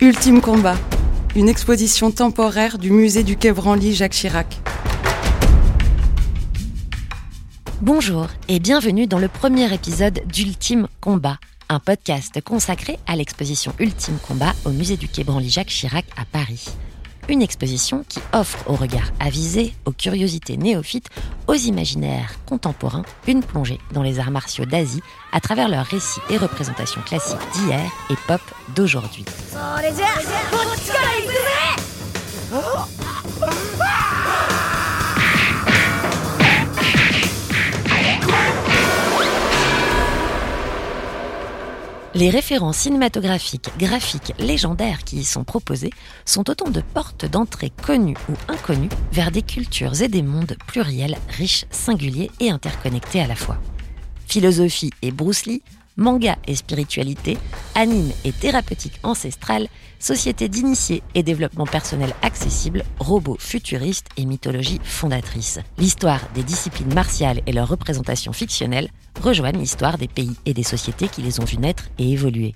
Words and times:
Ultime 0.00 0.40
combat, 0.40 0.76
une 1.34 1.48
exposition 1.48 2.12
temporaire 2.12 2.78
du 2.78 2.92
musée 2.92 3.24
du 3.24 3.36
Quai 3.36 3.50
Branly 3.50 3.96
Jacques 3.96 4.12
Chirac. 4.12 4.60
Bonjour 7.80 8.28
et 8.46 8.60
bienvenue 8.60 9.08
dans 9.08 9.18
le 9.18 9.26
premier 9.26 9.74
épisode 9.74 10.20
d'Ultime 10.32 10.86
combat, 11.00 11.38
un 11.68 11.80
podcast 11.80 12.40
consacré 12.42 12.96
à 13.08 13.16
l'exposition 13.16 13.72
Ultime 13.80 14.18
combat 14.18 14.54
au 14.64 14.70
musée 14.70 14.96
du 14.96 15.08
Quai 15.08 15.24
Branly 15.24 15.50
Jacques 15.50 15.66
Chirac 15.66 16.04
à 16.16 16.24
Paris 16.24 16.68
une 17.28 17.42
exposition 17.42 18.04
qui 18.08 18.20
offre 18.32 18.58
au 18.66 18.74
regard 18.74 19.10
avisé, 19.20 19.74
aux 19.84 19.92
curiosités 19.92 20.56
néophytes, 20.56 21.08
aux 21.46 21.54
imaginaires 21.54 22.34
contemporains, 22.46 23.04
une 23.26 23.42
plongée 23.42 23.78
dans 23.92 24.02
les 24.02 24.18
arts 24.18 24.30
martiaux 24.30 24.64
d'Asie 24.64 25.02
à 25.32 25.40
travers 25.40 25.68
leurs 25.68 25.86
récits 25.86 26.20
et 26.30 26.36
représentations 26.36 27.02
classiques 27.02 27.36
d'hier 27.54 27.90
et 28.10 28.16
pop 28.26 28.40
d'aujourd'hui. 28.74 29.24
Les 42.18 42.30
références 42.30 42.78
cinématographiques, 42.78 43.70
graphiques, 43.78 44.34
légendaires 44.40 45.04
qui 45.04 45.18
y 45.18 45.24
sont 45.24 45.44
proposées 45.44 45.92
sont 46.24 46.50
autant 46.50 46.68
de 46.68 46.80
portes 46.80 47.26
d'entrée 47.26 47.70
connues 47.70 48.16
ou 48.28 48.32
inconnues 48.50 48.88
vers 49.12 49.30
des 49.30 49.42
cultures 49.42 50.02
et 50.02 50.08
des 50.08 50.22
mondes 50.22 50.56
pluriels, 50.66 51.16
riches, 51.28 51.64
singuliers 51.70 52.32
et 52.40 52.50
interconnectés 52.50 53.20
à 53.20 53.28
la 53.28 53.36
fois. 53.36 53.58
Philosophie 54.26 54.90
et 55.00 55.12
Bruce 55.12 55.46
Lee, 55.46 55.62
manga 55.98 56.36
et 56.46 56.54
spiritualité, 56.54 57.36
anime 57.74 58.10
et 58.24 58.32
thérapeutique 58.32 58.98
ancestrale, 59.02 59.68
société 59.98 60.48
d'initiés 60.48 61.02
et 61.14 61.22
développement 61.22 61.66
personnel 61.66 62.14
accessible, 62.22 62.84
robots 62.98 63.36
futuristes 63.38 64.06
et 64.16 64.24
mythologie 64.24 64.80
fondatrice. 64.82 65.58
L'histoire 65.76 66.20
des 66.34 66.44
disciplines 66.44 66.94
martiales 66.94 67.40
et 67.46 67.52
leurs 67.52 67.68
représentations 67.68 68.32
fictionnelles 68.32 68.88
rejoignent 69.20 69.58
l'histoire 69.58 69.98
des 69.98 70.08
pays 70.08 70.36
et 70.46 70.54
des 70.54 70.62
sociétés 70.62 71.08
qui 71.08 71.20
les 71.20 71.40
ont 71.40 71.44
vues 71.44 71.58
naître 71.58 71.90
et 71.98 72.12
évoluer. 72.12 72.54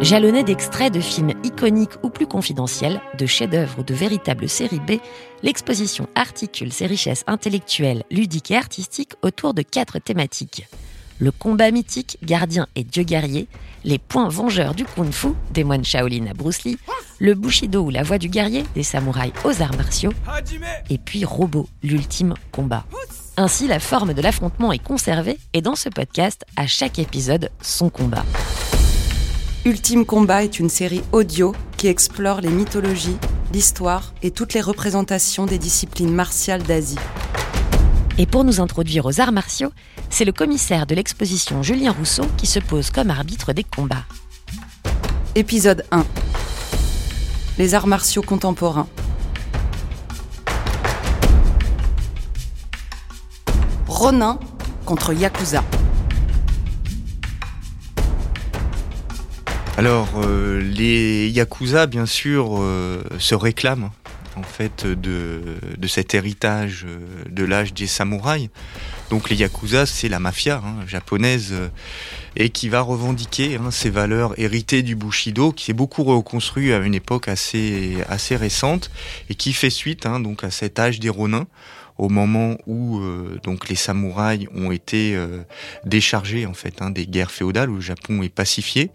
Jalonné 0.00 0.44
d'extraits 0.44 0.92
de 0.92 1.00
films 1.00 1.32
iconiques 1.44 1.96
ou 2.02 2.10
plus 2.10 2.26
confidentiels, 2.26 3.00
de 3.18 3.24
chefs-d'œuvre 3.24 3.78
ou 3.78 3.82
de 3.82 3.94
véritables 3.94 4.50
séries 4.50 4.80
B, 4.80 4.98
l'exposition 5.42 6.08
articule 6.14 6.74
ses 6.74 6.84
richesses 6.84 7.24
intellectuelles, 7.26 8.04
ludiques 8.10 8.50
et 8.50 8.56
artistiques 8.56 9.14
autour 9.22 9.54
de 9.54 9.62
quatre 9.62 9.98
thématiques. 9.98 10.66
Le 11.20 11.30
combat 11.30 11.70
mythique, 11.70 12.18
gardien 12.22 12.66
et 12.74 12.84
dieu 12.84 13.02
guerrier, 13.02 13.48
les 13.84 13.98
points 13.98 14.28
vengeurs 14.28 14.74
du 14.74 14.84
kung-fu, 14.84 15.28
des 15.52 15.64
moines 15.64 15.84
Shaolin 15.84 16.26
à 16.26 16.34
Bruce 16.34 16.64
Lee, 16.64 16.76
le 17.18 17.34
bushido 17.34 17.82
ou 17.84 17.90
la 17.90 18.02
voix 18.02 18.18
du 18.18 18.28
guerrier, 18.28 18.64
des 18.74 18.82
samouraïs 18.82 19.32
aux 19.44 19.62
arts 19.62 19.76
martiaux, 19.76 20.12
et 20.90 20.98
puis 20.98 21.24
Robot, 21.24 21.66
l'ultime 21.82 22.34
combat. 22.52 22.84
Ainsi, 23.36 23.66
la 23.66 23.80
forme 23.80 24.14
de 24.14 24.22
l'affrontement 24.22 24.72
est 24.72 24.78
conservée 24.78 25.38
et 25.54 25.60
dans 25.60 25.74
ce 25.74 25.88
podcast, 25.88 26.44
à 26.56 26.68
chaque 26.68 27.00
épisode, 27.00 27.50
son 27.60 27.90
combat. 27.90 28.24
Ultime 29.64 30.04
Combat 30.04 30.44
est 30.44 30.60
une 30.60 30.68
série 30.68 31.02
audio 31.10 31.52
qui 31.76 31.88
explore 31.88 32.40
les 32.40 32.50
mythologies, 32.50 33.16
l'histoire 33.52 34.12
et 34.22 34.30
toutes 34.30 34.54
les 34.54 34.60
représentations 34.60 35.46
des 35.46 35.58
disciplines 35.58 36.12
martiales 36.12 36.62
d'Asie. 36.62 36.98
Et 38.18 38.26
pour 38.26 38.44
nous 38.44 38.60
introduire 38.60 39.04
aux 39.06 39.20
arts 39.20 39.32
martiaux, 39.32 39.72
c'est 40.10 40.24
le 40.24 40.30
commissaire 40.32 40.86
de 40.86 40.94
l'exposition 40.94 41.64
Julien 41.64 41.90
Rousseau 41.90 42.26
qui 42.36 42.46
se 42.46 42.60
pose 42.60 42.90
comme 42.90 43.10
arbitre 43.10 43.52
des 43.52 43.64
combats. 43.64 44.04
Épisode 45.34 45.84
1 45.90 46.06
Les 47.58 47.74
arts 47.74 47.88
martiaux 47.88 48.22
contemporains. 48.22 48.86
Ronin 53.94 54.40
contre 54.86 55.12
Yakuza. 55.12 55.62
Alors, 59.78 60.08
euh, 60.16 60.60
les 60.60 61.28
Yakuza, 61.28 61.86
bien 61.86 62.04
sûr, 62.04 62.58
euh, 62.58 63.04
se 63.20 63.36
réclament 63.36 63.92
en 64.34 64.42
fait 64.42 64.84
de, 64.84 65.40
cet 65.86 66.12
héritage 66.12 66.86
euh, 66.88 66.98
de 67.30 67.44
l'âge 67.44 67.72
des 67.72 67.86
samouraïs. 67.86 68.48
Donc 69.10 69.30
les 69.30 69.36
Yakuza, 69.36 69.86
c'est 69.86 70.08
la 70.08 70.18
mafia 70.18 70.56
hein, 70.56 70.84
japonaise 70.88 71.54
et 72.34 72.50
qui 72.50 72.68
va 72.68 72.80
revendiquer 72.80 73.58
hein, 73.58 73.70
ces 73.70 73.90
valeurs 73.90 74.34
héritées 74.40 74.82
du 74.82 74.96
Bushido, 74.96 75.52
qui 75.52 75.70
est 75.70 75.74
beaucoup 75.74 76.02
reconstruit 76.02 76.72
à 76.72 76.78
une 76.78 76.96
époque 76.96 77.28
assez, 77.28 77.96
récente 78.32 78.90
et 79.30 79.36
qui 79.36 79.52
fait 79.52 79.70
suite 79.70 80.04
hein, 80.04 80.18
donc 80.18 80.42
à 80.42 80.50
cet 80.50 80.80
âge 80.80 80.98
des 80.98 81.10
Ronins 81.10 81.46
au 81.98 82.08
moment 82.08 82.56
où 82.66 83.00
donc 83.42 83.68
les 83.68 83.76
samouraïs 83.76 84.48
ont 84.54 84.72
été 84.72 85.16
déchargés 85.84 86.46
en 86.46 86.54
fait 86.54 86.82
des 86.90 87.06
guerres 87.06 87.30
féodales 87.30 87.70
où 87.70 87.76
le 87.76 87.80
Japon 87.80 88.22
est 88.22 88.34
pacifié. 88.34 88.90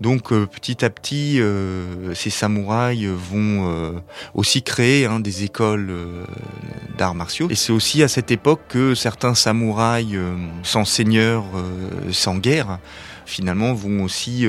Donc 0.00 0.32
euh, 0.32 0.46
petit 0.46 0.84
à 0.84 0.90
petit, 0.90 1.40
euh, 1.40 2.14
ces 2.14 2.30
samouraïs 2.30 3.06
vont 3.06 3.68
euh, 3.68 3.92
aussi 4.34 4.62
créer 4.62 5.06
hein, 5.06 5.20
des 5.20 5.44
écoles 5.44 5.92
d'arts 6.96 7.14
martiaux. 7.14 7.48
Et 7.50 7.54
c'est 7.54 7.72
aussi 7.72 8.02
à 8.02 8.08
cette 8.08 8.30
époque 8.30 8.60
que 8.68 8.94
certains 8.94 9.34
samouraïs 9.34 10.16
sans 10.62 10.84
seigneur, 10.84 11.44
sans 12.12 12.36
guerre, 12.36 12.78
finalement 13.28 13.74
vont 13.74 14.02
aussi 14.02 14.46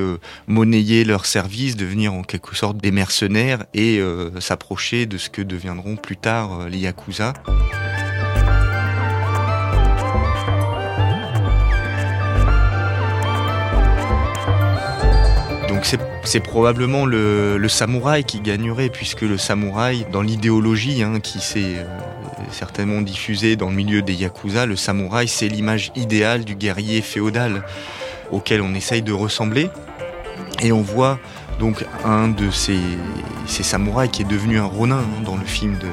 monnayer 0.48 1.04
leurs 1.04 1.26
services, 1.26 1.76
devenir 1.76 2.14
en 2.14 2.24
quelque 2.24 2.56
sorte 2.56 2.78
des 2.78 2.92
mercenaires 2.92 3.66
et 3.74 4.02
s'approcher 4.40 5.06
de 5.06 5.18
ce 5.18 5.30
que 5.30 5.42
deviendront 5.42 5.96
plus 5.96 6.18
tard 6.18 6.70
les 6.70 6.80
yakuza. 6.80 7.34
Donc 15.80 15.88
c'est 16.26 16.40
probablement 16.42 17.06
le, 17.06 17.66
samouraï 17.70 18.26
qui 18.26 18.42
gagnerait, 18.42 18.90
puisque 18.90 19.22
le 19.22 19.38
samouraï, 19.38 20.06
dans 20.12 20.22
l'idéologie 20.22 21.04
hein, 21.04 21.22
qui 21.22 21.40
s'est 21.40 21.78
euh, 21.78 21.86
certainement 22.52 23.02
diffusée 23.02 23.56
dans 23.56 23.70
le 23.70 23.76
milieu 23.76 24.02
des 24.02 24.14
yakuza, 24.14 24.66
le 24.66 24.76
samouraï 24.76 25.30
c'est 25.30 25.48
l'image 25.48 25.94
idéale 25.96 26.44
du 26.44 26.56
guerrier 26.56 27.02
féodal 27.02 27.64
auquel 28.32 28.62
on 28.62 28.74
essaye 28.74 29.02
de 29.02 29.14
ressembler. 29.14 29.70
Et 30.62 30.72
on 30.72 30.82
voit 30.82 31.20
donc 31.60 31.86
un 32.06 32.30
de 32.30 32.50
ces, 32.50 32.80
samouraïs 33.46 34.10
qui 34.12 34.22
est 34.22 34.26
devenu 34.26 34.60
un 34.60 34.66
ronin 34.66 35.00
hein, 35.00 35.22
dans 35.26 35.36
le 35.36 35.46
film 35.46 35.78
de 35.78 35.88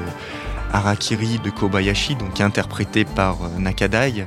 Harakiri 0.73 1.39
de 1.39 1.49
Kobayashi, 1.49 2.15
donc 2.15 2.41
interprété 2.41 3.05
par 3.05 3.43
euh, 3.43 3.59
Nakadai. 3.59 4.25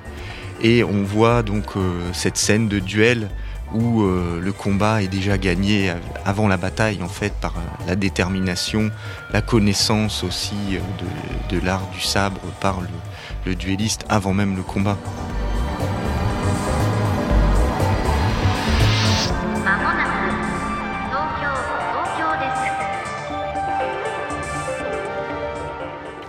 Et 0.62 0.84
on 0.84 1.03
voit 1.03 1.43
donc 1.43 1.76
euh, 1.76 2.10
cette 2.12 2.37
scène 2.37 2.69
de 2.69 2.78
duel 2.78 3.28
où 3.72 4.03
euh, 4.03 4.41
le 4.42 4.53
combat 4.53 5.03
est 5.03 5.09
déjà 5.09 5.38
gagné 5.38 5.92
avant 6.25 6.48
la 6.48 6.56
bataille 6.56 7.03
en 7.03 7.09
fait 7.09 7.32
par 7.41 7.54
la 7.87 7.97
détermination, 7.97 8.91
la 9.32 9.42
connaissance 9.42 10.25
aussi 10.25 10.56
de, 11.50 11.59
l'art 11.65 11.88
du 11.94 12.00
sabre 12.00 12.41
par 12.60 12.81
le 13.47 13.54
duelliste 13.54 14.04
avant 14.09 14.34
même 14.34 14.56
le 14.56 14.62
combat. 14.62 14.98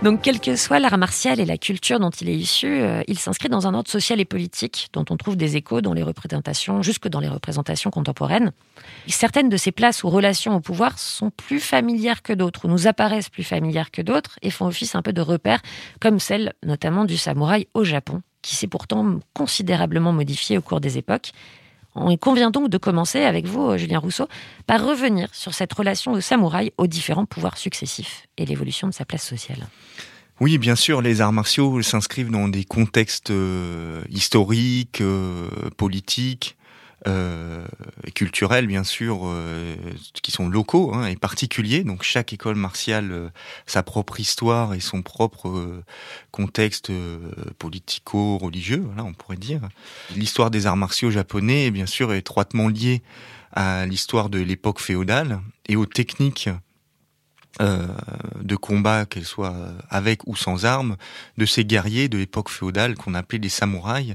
Donc, 0.02 0.20
quel 0.20 0.40
que 0.40 0.56
soit 0.56 0.80
l'art 0.80 0.98
martial 0.98 1.38
et 1.38 1.44
la 1.44 1.56
culture 1.56 2.00
dont 2.00 2.10
il 2.10 2.28
est 2.28 2.34
issu, 2.34 2.66
euh, 2.66 3.04
il 3.06 3.20
s'inscrit 3.20 3.48
dans 3.48 3.68
un 3.68 3.74
ordre 3.74 3.88
social 3.88 4.18
et 4.18 4.24
politique 4.24 4.88
dont 4.92 5.04
on 5.10 5.16
trouve 5.16 5.36
des 5.36 5.56
échos 5.56 5.80
dans 5.80 5.92
les 5.92 6.02
représentations, 6.02 6.82
jusque 6.82 7.06
dans 7.06 7.20
les 7.20 7.28
représentations 7.28 7.90
contemporaines. 7.90 8.50
Certaines 9.06 9.48
de 9.48 9.56
ces 9.56 9.70
places 9.70 10.02
ou 10.02 10.10
relations 10.10 10.56
au 10.56 10.60
pouvoir 10.60 10.98
sont 10.98 11.30
plus 11.30 11.60
familières 11.60 12.22
que 12.22 12.32
d'autres, 12.32 12.64
ou 12.64 12.68
nous 12.68 12.88
apparaissent 12.88 13.28
plus 13.28 13.44
familières 13.44 13.92
que 13.92 14.02
d'autres, 14.02 14.40
et 14.42 14.50
font 14.50 14.66
office 14.66 14.96
un 14.96 15.02
peu 15.02 15.12
de 15.12 15.20
repère, 15.20 15.62
comme 16.00 16.18
celle 16.18 16.54
notamment 16.64 17.04
du 17.04 17.16
samouraï 17.16 17.68
au 17.72 17.84
Japon, 17.84 18.22
qui 18.42 18.56
s'est 18.56 18.66
pourtant 18.66 19.20
considérablement 19.34 20.12
modifié 20.12 20.58
au 20.58 20.62
cours 20.62 20.80
des 20.80 20.98
époques 20.98 21.30
on 21.94 22.16
convient 22.16 22.50
donc 22.50 22.68
de 22.68 22.78
commencer 22.78 23.22
avec 23.22 23.46
vous, 23.46 23.70
euh, 23.70 23.76
Julien 23.76 23.98
Rousseau, 23.98 24.28
par 24.66 24.84
revenir 24.84 25.28
sur 25.32 25.54
cette 25.54 25.72
relation 25.72 26.12
au 26.12 26.20
samouraï 26.20 26.72
aux 26.78 26.86
différents 26.86 27.26
pouvoirs 27.26 27.58
successifs 27.58 28.26
et 28.38 28.46
l'évolution 28.46 28.88
de 28.88 28.94
sa 28.94 29.04
place 29.04 29.26
sociale. 29.26 29.66
Oui, 30.40 30.58
bien 30.58 30.74
sûr, 30.74 31.02
les 31.02 31.20
arts 31.20 31.32
martiaux 31.32 31.82
s'inscrivent 31.82 32.30
dans 32.30 32.48
des 32.48 32.64
contextes 32.64 33.30
euh, 33.30 34.02
historiques, 34.10 35.00
euh, 35.00 35.48
politiques, 35.76 36.56
euh, 37.06 37.66
culturels 38.14 38.66
bien 38.66 38.84
sûr, 38.84 39.22
euh, 39.24 39.74
qui 40.22 40.30
sont 40.30 40.48
locaux 40.48 40.92
hein, 40.94 41.06
et 41.06 41.16
particuliers. 41.16 41.84
Donc 41.84 42.02
chaque 42.02 42.32
école 42.32 42.56
martiale 42.56 43.12
euh, 43.12 43.28
sa 43.66 43.82
propre 43.82 44.20
histoire 44.20 44.74
et 44.74 44.80
son 44.80 45.02
propre 45.02 45.48
euh, 45.48 45.84
contexte 46.30 46.90
euh, 46.90 47.18
politico-religieux, 47.58 48.82
voilà, 48.86 49.04
on 49.04 49.14
pourrait 49.14 49.36
dire. 49.36 49.60
L'histoire 50.14 50.50
des 50.50 50.66
arts 50.66 50.76
martiaux 50.76 51.10
japonais, 51.10 51.70
bien 51.70 51.86
sûr, 51.86 52.12
étroitement 52.12 52.68
liée 52.68 53.02
à 53.52 53.86
l'histoire 53.86 54.30
de 54.30 54.38
l'époque 54.38 54.80
féodale 54.80 55.40
et 55.68 55.76
aux 55.76 55.86
techniques 55.86 56.48
euh, 57.60 57.86
de 58.40 58.56
combat, 58.56 59.04
qu'elles 59.04 59.26
soient 59.26 59.54
avec 59.90 60.26
ou 60.26 60.36
sans 60.36 60.64
armes, 60.64 60.96
de 61.36 61.44
ces 61.44 61.64
guerriers 61.64 62.08
de 62.08 62.18
l'époque 62.18 62.48
féodale 62.48 62.94
qu'on 62.96 63.14
appelait 63.14 63.38
des 63.38 63.48
samouraïs 63.50 64.14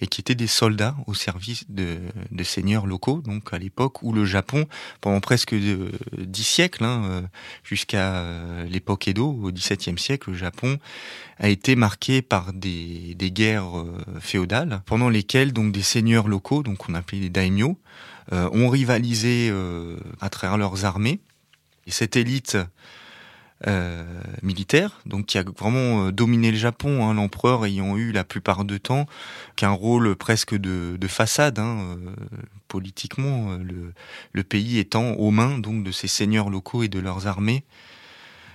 et 0.00 0.06
qui 0.06 0.20
étaient 0.20 0.34
des 0.34 0.46
soldats 0.46 0.96
au 1.06 1.14
service 1.14 1.64
de, 1.68 1.98
de 2.30 2.44
seigneurs 2.44 2.86
locaux. 2.86 3.20
Donc 3.20 3.52
à 3.52 3.58
l'époque 3.58 4.02
où 4.02 4.12
le 4.12 4.24
Japon, 4.24 4.66
pendant 5.00 5.20
presque 5.20 5.54
de- 5.54 5.92
dix 6.16 6.44
siècles, 6.44 6.84
hein, 6.84 7.02
euh, 7.04 7.22
jusqu'à 7.62 8.14
euh, 8.16 8.64
l'époque 8.64 9.06
Edo, 9.08 9.38
au 9.42 9.52
XVIIe 9.52 9.98
siècle, 9.98 10.30
le 10.30 10.36
Japon 10.36 10.78
a 11.38 11.48
été 11.48 11.76
marqué 11.76 12.22
par 12.22 12.52
des, 12.52 13.14
des 13.14 13.30
guerres 13.30 13.78
euh, 13.78 13.96
féodales, 14.20 14.82
pendant 14.86 15.08
lesquelles 15.10 15.52
donc 15.52 15.72
des 15.72 15.82
seigneurs 15.82 16.26
locaux, 16.28 16.62
donc 16.62 16.88
on 16.88 16.94
appelait 16.94 17.20
les 17.20 17.30
daimyo, 17.30 17.78
euh, 18.32 18.48
ont 18.52 18.68
rivalisé 18.68 19.48
euh, 19.50 19.96
à 20.20 20.30
travers 20.30 20.58
leurs 20.58 20.84
armées. 20.84 21.20
Et 21.88 21.90
cette 21.90 22.16
élite 22.16 22.58
euh, 23.66 24.04
militaire, 24.42 25.00
qui 25.26 25.38
a 25.38 25.42
vraiment 25.42 26.04
euh, 26.04 26.12
dominé 26.12 26.52
le 26.52 26.58
Japon, 26.58 27.08
hein, 27.08 27.14
l'empereur 27.14 27.64
ayant 27.64 27.96
eu 27.96 28.12
la 28.12 28.22
plupart 28.22 28.64
du 28.64 28.78
temps 28.78 29.06
qu'un 29.56 29.70
rôle 29.70 30.14
presque 30.14 30.54
de, 30.54 30.96
de 31.00 31.08
façade, 31.08 31.58
hein, 31.58 31.78
euh, 31.80 32.10
politiquement, 32.68 33.58
le, 34.32 34.44
pays 34.44 34.78
étant 34.78 35.12
aux 35.14 35.30
mains 35.30 35.58
donc 35.58 35.82
de 35.82 35.90
ces 35.90 36.08
seigneurs 36.08 36.50
locaux 36.50 36.82
et 36.82 36.88
de 36.88 37.00
leurs 37.00 37.26
armées. 37.26 37.64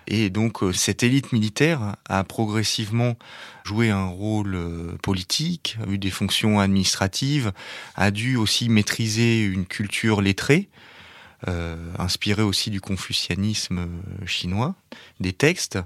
Et 0.05 0.29
donc 0.29 0.59
cette 0.73 1.01
élite 1.01 1.31
militaire 1.33 1.95
a 2.07 2.23
progressivement 2.23 3.15
joué 3.63 3.89
un 3.89 4.05
rôle 4.05 4.57
politique, 5.01 5.77
a 5.85 5.89
eu 5.89 5.97
des 5.97 6.11
fonctions 6.11 6.59
administratives, 6.59 7.51
a 7.95 8.11
dû 8.11 8.35
aussi 8.35 8.69
maîtriser 8.69 9.43
une 9.43 9.65
culture 9.65 10.21
lettrée, 10.21 10.69
euh, 11.49 11.75
inspirée 11.99 12.41
aussi 12.41 12.69
du 12.69 12.79
confucianisme 12.79 13.79
euh, 13.79 14.25
chinois, 14.25 14.75
des 15.19 15.33
textes, 15.33 15.77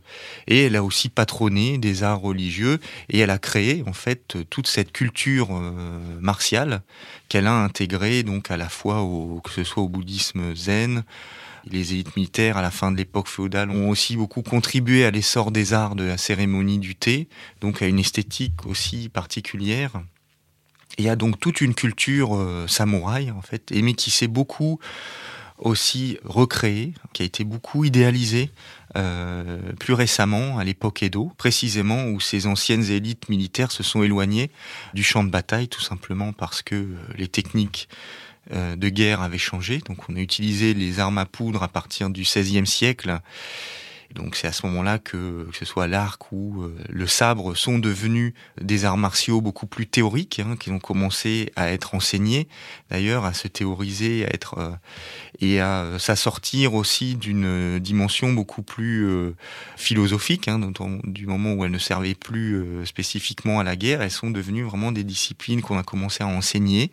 et 0.45 0.65
elle 0.65 0.75
a 0.75 0.83
aussi 0.83 1.09
patronné 1.09 1.79
des 1.79 2.03
arts 2.03 2.21
religieux, 2.21 2.79
et 3.09 3.19
elle 3.19 3.31
a 3.31 3.39
créé 3.39 3.83
en 3.87 3.93
fait 3.93 4.37
toute 4.51 4.67
cette 4.67 4.91
culture 4.91 5.47
euh, 5.51 5.99
martiale 6.19 6.83
qu'elle 7.27 7.47
a 7.47 7.55
intégrée 7.55 8.21
donc 8.21 8.51
à 8.51 8.57
la 8.57 8.69
fois 8.69 9.01
au, 9.01 9.41
que 9.43 9.49
ce 9.49 9.63
soit 9.63 9.81
au 9.81 9.89
bouddhisme 9.89 10.53
zen, 10.53 11.03
les 11.65 11.93
élites 11.93 12.15
militaires 12.15 12.57
à 12.57 12.61
la 12.61 12.69
fin 12.69 12.91
de 12.91 12.97
l'époque 12.97 13.27
féodale 13.27 13.71
ont 13.71 13.89
aussi 13.89 14.15
beaucoup 14.15 14.43
contribué 14.43 15.05
à 15.05 15.11
l'essor 15.11 15.49
des 15.49 15.73
arts 15.73 15.95
de 15.95 16.03
la 16.03 16.17
cérémonie 16.17 16.77
du 16.77 16.95
thé, 16.95 17.29
donc 17.61 17.81
à 17.81 17.87
une 17.87 17.97
esthétique 17.97 18.67
aussi 18.67 19.09
particulière. 19.09 20.03
Y 20.99 21.09
a 21.09 21.15
donc 21.15 21.39
toute 21.39 21.61
une 21.61 21.73
culture 21.73 22.37
samouraï 22.67 23.31
en 23.31 23.41
fait, 23.41 23.71
et 23.71 23.95
s'est 23.97 24.27
beaucoup 24.27 24.79
aussi 25.57 26.17
recréée, 26.23 26.93
qui 27.13 27.23
a 27.23 27.25
été 27.25 27.43
beaucoup 27.43 27.83
idéalisée 27.83 28.51
euh, 28.95 29.59
plus 29.79 29.93
récemment 29.93 30.57
à 30.57 30.63
l'époque 30.63 31.03
Edo, 31.03 31.31
précisément 31.37 32.05
où 32.05 32.19
ces 32.19 32.47
anciennes 32.47 32.85
élites 32.85 33.29
militaires 33.29 33.71
se 33.71 33.83
sont 33.83 34.03
éloignées 34.03 34.51
du 34.93 35.03
champ 35.03 35.23
de 35.23 35.29
bataille 35.29 35.67
tout 35.67 35.81
simplement 35.81 36.33
parce 36.33 36.61
que 36.61 36.75
euh, 36.75 36.95
les 37.17 37.27
techniques 37.27 37.89
euh, 38.53 38.75
de 38.75 38.89
guerre 38.89 39.21
avaient 39.21 39.37
changé. 39.37 39.79
Donc 39.79 40.09
on 40.09 40.15
a 40.15 40.19
utilisé 40.19 40.73
les 40.73 40.99
armes 40.99 41.17
à 41.17 41.25
poudre 41.25 41.63
à 41.63 41.67
partir 41.67 42.09
du 42.09 42.21
XVIe 42.21 42.65
siècle. 42.65 43.19
Et 44.11 44.13
donc 44.13 44.35
c'est 44.35 44.47
à 44.47 44.51
ce 44.51 44.65
moment-là 44.67 44.99
que, 44.99 45.47
que 45.51 45.57
ce 45.57 45.65
soit 45.65 45.87
l'arc 45.87 46.31
ou 46.31 46.61
euh, 46.61 46.75
le 46.89 47.07
sabre 47.07 47.55
sont 47.55 47.79
devenus 47.79 48.33
des 48.61 48.85
arts 48.85 48.97
martiaux 48.97 49.41
beaucoup 49.41 49.67
plus 49.67 49.87
théoriques, 49.87 50.39
hein, 50.39 50.55
qui 50.57 50.71
ont 50.71 50.79
commencé 50.79 51.51
à 51.55 51.71
être 51.71 51.95
enseignés, 51.95 52.47
d'ailleurs 52.89 53.25
à 53.25 53.33
se 53.33 53.47
théoriser, 53.47 54.25
à 54.25 54.29
être 54.33 54.57
euh, 54.57 54.71
et 55.39 55.59
à 55.59 55.99
s'assortir 55.99 56.73
aussi 56.73 57.15
d'une 57.15 57.79
dimension 57.79 58.31
beaucoup 58.31 58.63
plus 58.63 59.05
euh, 59.05 59.35
philosophique. 59.75 60.47
Hein, 60.47 60.71
du 61.03 61.27
moment 61.27 61.53
où 61.53 61.65
elles 61.65 61.71
ne 61.71 61.77
servaient 61.77 62.15
plus 62.15 62.85
spécifiquement 62.85 63.59
à 63.59 63.63
la 63.63 63.75
guerre, 63.75 64.01
elles 64.01 64.11
sont 64.11 64.31
devenues 64.31 64.63
vraiment 64.63 64.91
des 64.91 65.03
disciplines 65.03 65.61
qu'on 65.61 65.77
a 65.77 65.83
commencé 65.83 66.23
à 66.23 66.27
enseigner, 66.27 66.91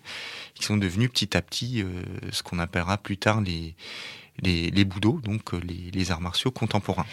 qui 0.55 0.65
sont 0.65 0.77
devenues 0.77 1.09
petit 1.09 1.37
à 1.37 1.43
petit 1.43 1.85
ce 2.33 2.43
qu'on 2.43 2.59
appellera 2.59 2.99
plus 2.99 3.17
tard 3.17 3.41
les 3.41 3.75
les, 4.43 4.71
les 4.71 4.85
donc 4.85 5.55
euh, 5.55 5.61
les, 5.63 5.91
les 5.93 6.11
arts 6.11 6.21
martiaux 6.21 6.51
contemporains. 6.51 7.07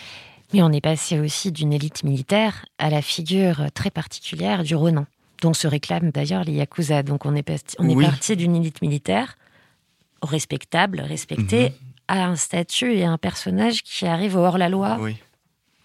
Mais 0.54 0.62
on 0.62 0.72
est 0.72 0.82
passé 0.82 1.20
aussi 1.20 1.52
d'une 1.52 1.72
élite 1.74 2.04
militaire 2.04 2.66
à 2.78 2.90
la 2.90 3.02
figure 3.02 3.72
très 3.74 3.90
particulière 3.90 4.64
du 4.64 4.76
Ronin, 4.76 5.08
dont 5.42 5.54
se 5.54 5.68
réclament 5.68 6.12
d'ailleurs 6.12 6.44
les 6.44 6.54
Yakuza. 6.54 7.04
Donc 7.04 7.26
on 7.26 7.36
est, 7.36 7.44
parti- 7.44 7.76
on 7.80 7.88
est 7.88 7.96
Oui. 7.96 8.06
parti 8.06 8.36
d'une 8.36 8.56
élite 8.56 8.82
militaire 8.82 9.38
respectable, 10.22 11.02
respectée, 11.02 11.70
Mhm. 11.70 11.76
à 12.08 12.26
un 12.26 12.36
statut 12.36 12.94
et 12.94 13.06
un 13.06 13.18
personnage 13.18 13.82
qui 13.84 14.06
arrive 14.06 14.36
au 14.36 14.40
hors-la-loi, 14.40 14.98
Oui. 15.00 15.16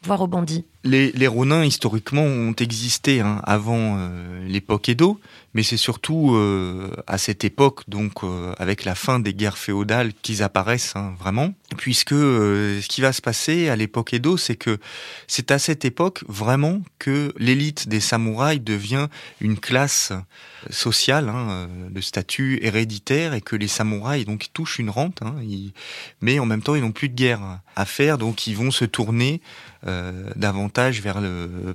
voire 0.03 0.21
au 0.21 0.27
bandit. 0.27 0.65
Les, 0.87 1.11
les 1.13 1.27
Ronins, 1.27 1.65
historiquement, 1.65 2.23
ont 2.23 2.55
existé 2.55 3.21
hein, 3.21 3.41
avant 3.45 3.97
euh, 3.99 4.47
l'époque 4.47 4.89
Edo, 4.89 5.21
mais 5.53 5.63
c'est 5.65 5.77
surtout 5.77 6.35
euh, 6.37 6.91
à 7.09 7.19
cette 7.19 7.43
époque, 7.45 7.83
donc 7.89 8.23
euh, 8.23 8.55
avec 8.59 8.85
la 8.85 8.95
fin 8.95 9.19
des 9.19 9.35
guerres 9.35 9.59
féodales, 9.59 10.13
qu'ils 10.23 10.43
apparaissent 10.45 10.95
hein, 10.95 11.15
vraiment. 11.19 11.53
Puisque 11.77 12.13
euh, 12.13 12.81
ce 12.81 12.89
qui 12.89 13.01
va 13.01 13.13
se 13.13 13.21
passer 13.21 13.69
à 13.69 13.75
l'époque 13.75 14.15
Edo, 14.15 14.37
c'est 14.37 14.55
que 14.55 14.79
c'est 15.27 15.51
à 15.51 15.59
cette 15.59 15.85
époque 15.85 16.23
vraiment 16.29 16.81
que 17.01 17.33
l'élite 17.37 17.89
des 17.89 18.01
samouraïs 18.01 18.63
devient 18.63 19.09
une 19.41 19.59
classe 19.59 20.13
sociale 20.71 21.29
hein, 21.29 21.49
euh, 21.51 21.67
de 21.91 22.01
statut 22.01 22.59
héréditaire 22.63 23.35
et 23.35 23.41
que 23.41 23.57
les 23.57 23.69
samouraïs 23.69 24.25
donc 24.25 24.47
touchent 24.53 24.79
une 24.79 24.91
rente, 24.91 25.21
hein, 25.23 25.35
ils- 25.43 25.73
mais 26.21 26.39
en 26.39 26.47
même 26.47 26.63
temps 26.63 26.75
ils 26.77 26.83
n'ont 26.83 26.93
plus 26.93 27.09
de 27.09 27.15
guerre 27.15 27.41
à 27.75 27.85
faire, 27.85 28.19
donc 28.19 28.47
ils 28.47 28.57
vont 28.57 28.71
se 28.71 28.85
tourner 28.85 29.41
euh, 29.87 30.31
vers 30.81 31.21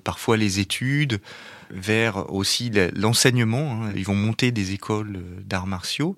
parfois 0.03 0.37
les 0.37 0.59
études, 0.59 1.19
vers 1.69 2.31
aussi 2.33 2.69
le- 2.69 2.91
l'enseignement. 2.95 3.83
hein. 3.85 3.93
Ils 3.95 4.05
vont 4.05 4.15
monter 4.15 4.51
des 4.51 4.73
écoles 4.73 5.19
d'arts 5.45 5.67
martiaux. 5.67 6.17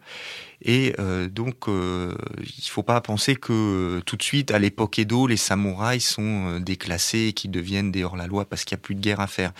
Et 0.66 0.96
euh, 0.98 1.28
donc, 1.28 1.68
euh, 1.68 2.16
il 2.40 2.70
faut 2.70 2.84
pas 2.84 3.02
penser 3.02 3.36
que 3.36 3.52
euh, 3.52 4.02
tout 4.06 4.16
de 4.16 4.24
suite, 4.24 4.52
à 4.52 4.60
l'époque 4.60 4.98
Edo, 4.98 5.28
les 5.28 5.36
samouraïs 5.38 6.08
sont 6.08 6.60
déclassés 6.62 7.28
et 7.28 7.34
qu'ils 7.34 7.52
deviennent 7.52 7.92
des 7.92 8.04
hors-la-loi 8.06 8.46
parce 8.46 8.64
qu'il 8.64 8.76
n'y 8.76 8.80
a 8.80 8.84
plus 8.84 8.96
de 8.96 9.02
guerre 9.02 9.20
à 9.20 9.28
faire. 9.28 9.52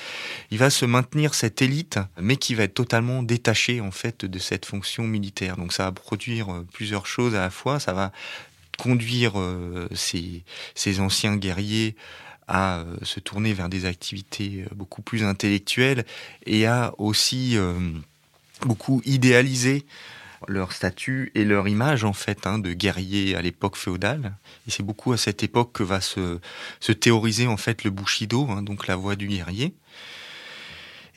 Il 0.50 0.58
va 0.60 0.70
se 0.70 0.86
maintenir 0.86 1.34
cette 1.34 1.62
élite, 1.62 2.00
mais 2.22 2.38
qui 2.38 2.56
va 2.56 2.64
être 2.64 2.74
totalement 2.74 3.22
détachée 3.22 3.82
en 3.82 3.92
fait 3.92 4.24
de 4.24 4.40
cette 4.40 4.66
fonction 4.66 5.04
militaire. 5.04 5.58
Donc, 5.58 5.74
ça 5.74 5.84
va 5.84 5.92
produire 5.92 6.64
plusieurs 6.72 7.06
choses 7.06 7.36
à 7.36 7.42
la 7.42 7.50
fois. 7.50 7.80
Ça 7.82 7.92
va 7.92 8.12
conduire 8.78 9.34
ces 9.94 11.00
anciens 11.00 11.36
guerriers 11.36 11.96
à 12.48 12.80
euh, 12.80 12.98
se 13.04 13.20
tourner 13.20 13.54
vers 13.54 13.70
des 13.70 13.86
activités 13.86 14.66
euh, 14.66 14.76
beaucoup 14.76 15.02
plus 15.02 15.24
intellectuelles 15.24 16.06
et 16.46 16.66
à 16.66 16.94
aussi 16.98 17.58
euh, 17.58 17.74
beaucoup 18.62 19.02
idéaliser 19.06 19.86
leur 20.48 20.74
statut 20.74 21.32
et 21.36 21.46
leur 21.46 21.68
image 21.68 22.04
en 22.04 22.14
fait 22.14 22.46
hein, 22.46 22.60
de 22.60 22.74
guerrier 22.74 23.36
à 23.36 23.42
l'époque 23.42 23.78
féodale. 23.78 24.36
Et 24.68 24.72
c'est 24.72 24.84
beaucoup 24.84 25.14
à 25.14 25.18
cette 25.18 25.44
époque 25.44 25.72
que 25.74 25.84
va 25.84 26.02
se, 26.02 26.40
se 26.80 26.92
théoriser 26.92 27.48
en 27.48 27.58
fait 27.58 27.84
le 27.84 27.92
bushido, 27.92 28.48
hein, 28.50 28.62
donc 28.62 28.88
la 28.88 28.96
voie 28.96 29.16
du 29.16 29.28
guerrier. 29.28 29.74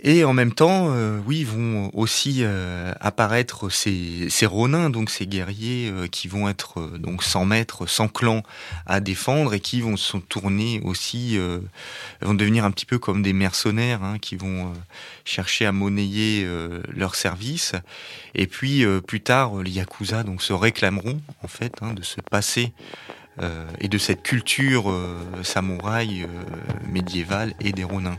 Et 0.03 0.25
en 0.25 0.35
même 0.35 0.53
temps, 0.53 0.89
euh, 0.91 1.19
oui, 1.27 1.43
vont 1.43 1.91
aussi 1.95 2.41
euh, 2.41 2.93
apparaître 3.01 3.71
ces, 3.71 4.29
ces 4.29 4.45
ronins, 4.45 4.91
donc 4.91 5.09
ces 5.09 5.27
guerriers 5.27 5.89
euh, 5.91 6.07
qui 6.07 6.29
vont 6.29 6.51
être 6.51 6.81
euh, 6.81 6.99
donc 6.99 7.23
sans 7.25 7.47
maître, 7.47 7.87
sans 7.87 8.07
clan 8.07 8.43
à 8.85 9.01
défendre 9.01 9.55
et 9.55 9.61
qui 9.61 9.81
vont 9.81 9.97
se 9.97 10.19
tourner 10.19 10.83
aussi, 10.85 11.39
euh, 11.39 11.61
vont 12.21 12.35
devenir 12.35 12.67
un 12.67 12.71
petit 12.73 12.85
peu 12.85 12.99
comme 12.99 13.23
des 13.23 13.33
mercenaires 13.33 14.03
hein, 14.03 14.19
qui 14.21 14.37
vont 14.37 14.67
euh, 14.67 14.75
chercher 15.25 15.65
à 15.65 15.73
monnayer 15.73 16.47
leurs 16.95 17.15
services. 17.15 17.73
Et 18.35 18.47
puis 18.47 18.85
plus 19.07 19.23
tard, 19.23 19.63
les 19.63 19.71
yakuza 19.71 20.23
donc 20.23 20.43
se 20.43 20.53
réclameront 20.53 21.21
en 21.43 21.49
fait 21.49 21.73
hein, 21.81 21.95
de 21.95 22.03
passer 22.31 22.73
euh, 23.43 23.67
et 23.81 23.89
de 23.89 23.99
cette 23.99 24.23
culture 24.23 24.95
samouraï 25.43 26.27
médiévale 26.87 27.55
et 27.61 27.73
des 27.73 27.85
ronins. 27.85 28.17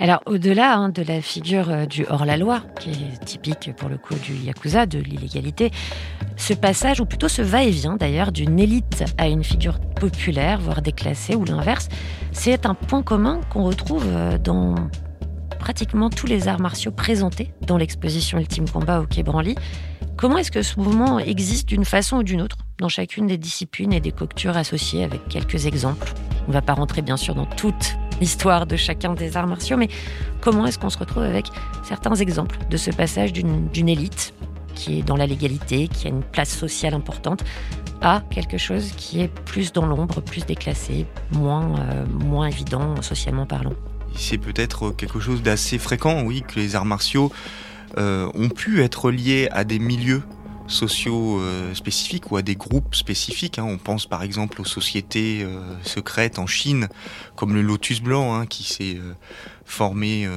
Alors, 0.00 0.22
au-delà 0.26 0.76
hein, 0.76 0.88
de 0.90 1.02
la 1.02 1.20
figure 1.20 1.70
euh, 1.70 1.86
du 1.86 2.06
hors-la-loi, 2.08 2.62
qui 2.78 2.90
est 2.90 3.24
typique 3.24 3.74
pour 3.76 3.88
le 3.88 3.98
coup 3.98 4.14
du 4.14 4.32
yakuza, 4.34 4.86
de 4.86 4.98
l'illégalité, 4.98 5.72
ce 6.36 6.54
passage, 6.54 7.00
ou 7.00 7.04
plutôt 7.04 7.28
ce 7.28 7.42
va-et-vient 7.42 7.96
d'ailleurs, 7.96 8.30
d'une 8.30 8.60
élite 8.60 9.04
à 9.18 9.26
une 9.26 9.42
figure 9.42 9.80
populaire, 9.80 10.60
voire 10.60 10.82
déclassée, 10.82 11.34
ou 11.34 11.44
l'inverse, 11.44 11.88
c'est 12.30 12.64
un 12.64 12.74
point 12.74 13.02
commun 13.02 13.40
qu'on 13.50 13.64
retrouve 13.64 14.04
euh, 14.06 14.38
dans 14.38 14.76
pratiquement 15.58 16.10
tous 16.10 16.26
les 16.26 16.46
arts 16.46 16.60
martiaux 16.60 16.92
présentés 16.92 17.52
dans 17.66 17.76
l'exposition 17.76 18.38
Ultime 18.38 18.68
Combat 18.68 19.00
au 19.00 19.06
Quai 19.06 19.24
Branly. 19.24 19.56
Comment 20.16 20.38
est-ce 20.38 20.52
que 20.52 20.62
ce 20.62 20.78
mouvement 20.78 21.18
existe 21.18 21.68
d'une 21.68 21.84
façon 21.84 22.18
ou 22.18 22.22
d'une 22.22 22.40
autre 22.40 22.56
dans 22.78 22.88
chacune 22.88 23.26
des 23.26 23.38
disciplines 23.38 23.92
et 23.92 24.00
des 24.00 24.12
coctures 24.12 24.56
associées 24.56 25.02
avec 25.02 25.26
quelques 25.28 25.66
exemples? 25.66 26.14
On 26.46 26.48
ne 26.48 26.52
va 26.52 26.62
pas 26.62 26.74
rentrer 26.74 27.02
bien 27.02 27.16
sûr 27.16 27.34
dans 27.34 27.46
toute 27.46 27.96
l'histoire 28.20 28.66
de 28.66 28.76
chacun 28.76 29.14
des 29.14 29.36
arts 29.36 29.46
martiaux, 29.46 29.76
mais 29.76 29.88
comment 30.40 30.66
est-ce 30.66 30.78
qu'on 30.78 30.90
se 30.90 30.98
retrouve 30.98 31.22
avec 31.22 31.46
certains 31.82 32.14
exemples 32.14 32.58
de 32.70 32.76
ce 32.76 32.90
passage 32.90 33.32
d'une 33.32 33.88
élite 33.88 34.34
qui 34.74 35.00
est 35.00 35.02
dans 35.02 35.16
la 35.16 35.26
légalité, 35.26 35.88
qui 35.88 36.06
a 36.06 36.10
une 36.10 36.22
place 36.22 36.50
sociale 36.50 36.94
importante, 36.94 37.44
à 38.00 38.22
quelque 38.30 38.58
chose 38.58 38.92
qui 38.96 39.20
est 39.20 39.28
plus 39.28 39.72
dans 39.72 39.86
l'ombre, 39.86 40.20
plus 40.20 40.46
déclassé, 40.46 41.06
moins, 41.32 41.74
euh, 41.80 42.46
évident 42.46 43.02
socialement 43.02 43.44
parlant? 43.44 43.72
C'est 44.14 44.38
peut-être 44.38 44.90
quelque 44.92 45.18
chose 45.18 45.42
d'assez 45.42 45.78
fréquent, 45.78 46.22
oui, 46.22 46.42
que 46.46 46.60
les 46.60 46.76
arts 46.76 46.84
martiaux 46.84 47.32
euh, 47.96 48.30
ont 48.34 48.48
pu 48.48 48.82
être 48.82 49.10
liés 49.10 49.48
à 49.50 49.64
des 49.64 49.78
milieux 49.78 50.22
sociaux 50.68 51.40
euh, 51.40 51.74
spécifiques 51.74 52.30
ou 52.30 52.36
à 52.36 52.42
des 52.42 52.54
groupes 52.54 52.94
spécifiques. 52.94 53.58
Hein. 53.58 53.64
On 53.64 53.78
pense 53.78 54.06
par 54.06 54.22
exemple 54.22 54.60
aux 54.60 54.64
sociétés 54.64 55.46
secrètes 55.82 56.38
en 56.38 56.46
Chine, 56.46 56.88
comme 57.36 57.54
le 57.54 57.62
Lotus 57.62 58.00
Blanc, 58.00 58.34
hein, 58.34 58.46
qui 58.46 58.64
s'est 58.64 58.98
formé 59.64 60.28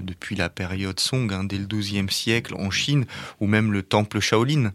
depuis 0.00 0.36
la 0.36 0.48
période 0.48 1.00
Song, 1.00 1.32
hein, 1.32 1.44
dès 1.44 1.58
le 1.58 1.66
XIIe 1.66 2.10
siècle 2.10 2.54
en 2.56 2.70
Chine, 2.70 3.06
ou 3.40 3.46
même 3.46 3.72
le 3.72 3.82
temple 3.82 4.20
Shaolin, 4.20 4.72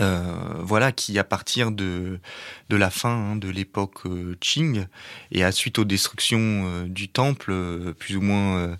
euh, 0.00 0.32
voilà, 0.60 0.92
qui 0.92 1.18
à 1.18 1.24
partir 1.24 1.72
de, 1.72 2.20
de 2.70 2.76
la 2.76 2.90
fin 2.90 3.36
de 3.36 3.48
l'époque 3.48 4.06
euh, 4.06 4.34
Qing 4.40 4.86
et 5.30 5.44
à 5.44 5.52
suite 5.52 5.78
aux 5.78 5.84
destructions 5.84 6.38
euh, 6.40 6.84
du 6.86 7.08
temple, 7.08 7.52
plus 7.98 8.16
ou 8.16 8.22
moins 8.22 8.78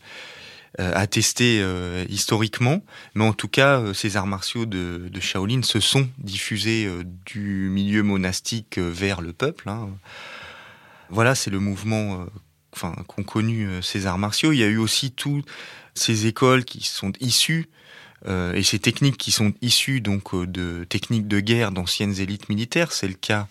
attestées 0.78 1.64
historiquement, 2.08 2.82
mais 3.14 3.24
en 3.24 3.32
tout 3.32 3.48
cas, 3.48 3.92
ces 3.92 4.16
arts 4.16 4.26
martiaux 4.26 4.66
de, 4.66 5.10
Shaolin 5.20 5.62
se 5.62 5.80
sont 5.80 6.08
diffusés 6.18 6.88
du 7.26 7.68
milieu 7.70 8.02
monastique 8.02 8.78
vers 8.78 9.20
le 9.20 9.32
peuple. 9.32 9.68
Hein. 9.68 9.88
Voilà, 11.08 11.34
c'est 11.34 11.50
le 11.50 11.58
mouvement 11.58 12.24
qu'ont 13.06 13.24
connu 13.24 13.68
ces 13.82 14.06
arts 14.06 14.18
martiaux. 14.18 14.52
Il 14.52 14.58
y 14.58 14.64
a 14.64 14.68
eu 14.68 14.78
aussi 14.78 15.10
toutes 15.10 15.46
ces 15.94 16.26
écoles 16.26 16.64
qui 16.64 16.84
sont 16.84 17.12
issues 17.20 17.68
euh, 18.26 18.52
et 18.52 18.62
ces 18.62 18.78
techniques 18.78 19.16
qui 19.16 19.32
sont 19.32 19.54
issues 19.62 20.00
donc 20.00 20.34
euh, 20.34 20.46
de 20.46 20.84
techniques 20.84 21.26
de 21.26 21.40
guerre 21.40 21.72
d'anciennes 21.72 22.18
élites 22.18 22.48
militaires, 22.48 22.92
c'est 22.92 23.08
le 23.08 23.14
cas 23.14 23.40
euh, 23.40 23.44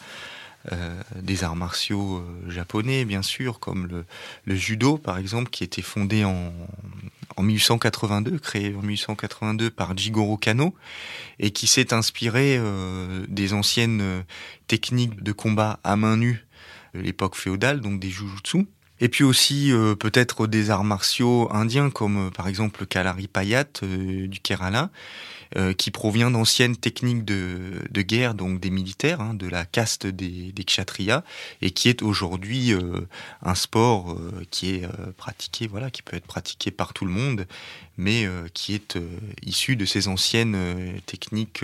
des 1.15 1.43
arts 1.43 1.55
martiaux 1.55 2.23
japonais, 2.47 3.05
bien 3.05 3.21
sûr, 3.21 3.59
comme 3.59 4.03
le, 4.45 4.55
judo, 4.55 4.97
par 4.97 5.17
exemple, 5.17 5.49
qui 5.49 5.63
était 5.63 5.81
fondé 5.81 6.23
en, 6.25 6.53
en 7.37 7.43
1882, 7.43 8.37
créé 8.39 8.75
en 8.75 8.81
1882 8.81 9.69
par 9.69 9.97
Jigoro 9.97 10.37
Kano, 10.37 10.75
et 11.39 11.51
qui 11.51 11.65
s'est 11.65 11.93
inspiré 11.93 12.59
des 13.27 13.53
anciennes 13.53 14.23
techniques 14.67 15.23
de 15.23 15.31
combat 15.31 15.79
à 15.83 15.95
main 15.95 16.17
nue 16.17 16.45
de 16.93 16.99
l'époque 16.99 17.35
féodale, 17.35 17.81
donc 17.81 17.99
des 17.99 18.09
jujutsu, 18.09 18.67
et 18.99 19.09
puis 19.09 19.23
aussi 19.23 19.71
euh, 19.71 19.95
peut-être 19.95 20.47
des 20.47 20.69
arts 20.69 20.83
martiaux 20.83 21.49
indiens 21.51 21.89
comme 21.89 22.27
euh, 22.27 22.29
par 22.29 22.47
exemple 22.47 22.81
le 22.81 22.85
Kalari 22.85 23.27
Payat 23.27 23.65
euh, 23.83 24.27
du 24.27 24.39
Kerala, 24.39 24.89
qui 25.77 25.91
provient 25.91 26.31
d'anciennes 26.31 26.75
techniques 26.75 27.25
de, 27.25 27.81
de, 27.89 28.01
guerre, 28.01 28.33
donc 28.33 28.59
des 28.59 28.69
militaires, 28.69 29.21
hein, 29.21 29.33
de 29.33 29.47
la 29.47 29.65
caste 29.65 30.05
des, 30.05 30.51
des 30.51 30.63
kshatriyas, 30.63 31.23
et 31.61 31.71
qui 31.71 31.89
est 31.89 32.01
aujourd'hui 32.01 32.73
un 33.41 33.55
sport 33.55 34.15
qui 34.51 34.75
est 34.75 34.87
pratiqué, 35.17 35.67
voilà, 35.67 35.89
qui 35.89 36.01
peut 36.01 36.15
être 36.15 36.27
pratiqué 36.27 36.71
par 36.71 36.93
tout 36.93 37.05
le 37.05 37.11
monde, 37.11 37.47
mais 37.97 38.27
qui 38.53 38.75
est 38.75 38.97
issu 39.43 39.75
de 39.75 39.85
ces 39.85 40.07
anciennes 40.07 40.57
techniques 41.05 41.63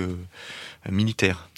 militaires. 0.90 1.50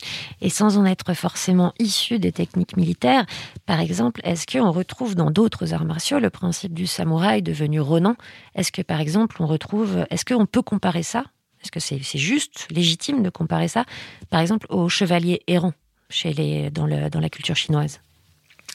Et 0.42 0.50
sans 0.50 0.78
en 0.78 0.86
être 0.86 1.14
forcément 1.14 1.74
issu 1.80 2.20
des 2.20 2.32
techniques 2.32 2.78
militaires, 2.78 3.26
par 3.66 3.80
exemple, 3.80 4.22
est-ce 4.24 4.46
qu'on 4.46 4.72
retrouve 4.72 5.16
dans 5.16 5.32
d'autres 5.32 5.74
arts 5.74 5.86
martiaux 5.86 6.20
le 6.20 6.30
principe 6.30 6.74
du 6.74 6.88
samouraï 6.88 7.42
devenu 7.42 7.80
Ronan? 7.80 8.16
Est-ce 8.56 8.72
que 8.72 8.82
par 8.82 9.02
exemple 9.02 9.38
on 9.40 9.48
retrouve, 9.48 10.06
est-ce 10.10 10.26
qu'on 10.26 10.46
peut 10.46 10.62
comparer 10.62 11.04
ça? 11.04 11.24
Est-ce 11.64 11.72
que 11.72 11.80
c'est 11.80 12.00
juste, 12.18 12.68
légitime 12.72 13.24
de 13.24 13.30
comparer 13.30 13.68
ça, 13.68 13.86
par 14.30 14.40
exemple, 14.40 14.68
au 14.70 14.90
chevalier 14.90 15.42
errant 15.48 15.74
chez 16.10 16.34
les, 16.34 16.70
dans, 16.70 16.86
le, 16.86 17.10
dans 17.10 17.20
la 17.20 17.30
culture 17.30 17.56
chinoise? 17.56 18.00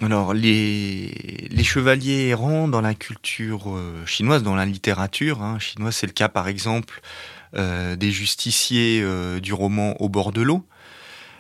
Alors, 0.01 0.35
les, 0.35 1.49
les, 1.51 1.65
chevaliers 1.65 2.29
errants 2.29 2.67
dans 2.67 2.81
la 2.81 2.95
culture 2.95 3.77
euh, 3.77 4.05
chinoise, 4.07 4.43
dans 4.43 4.55
la 4.55 4.65
littérature 4.65 5.43
hein, 5.43 5.59
chinoise, 5.59 5.95
c'est 5.95 6.07
le 6.07 6.13
cas 6.13 6.29
par 6.29 6.49
exemple 6.49 7.03
euh, 7.55 7.95
des 7.95 8.11
justiciers 8.11 9.01
euh, 9.03 9.39
du 9.39 9.53
roman 9.53 10.01
Au 10.01 10.09
bord 10.09 10.33
de 10.33 10.41
l'eau. 10.41 10.67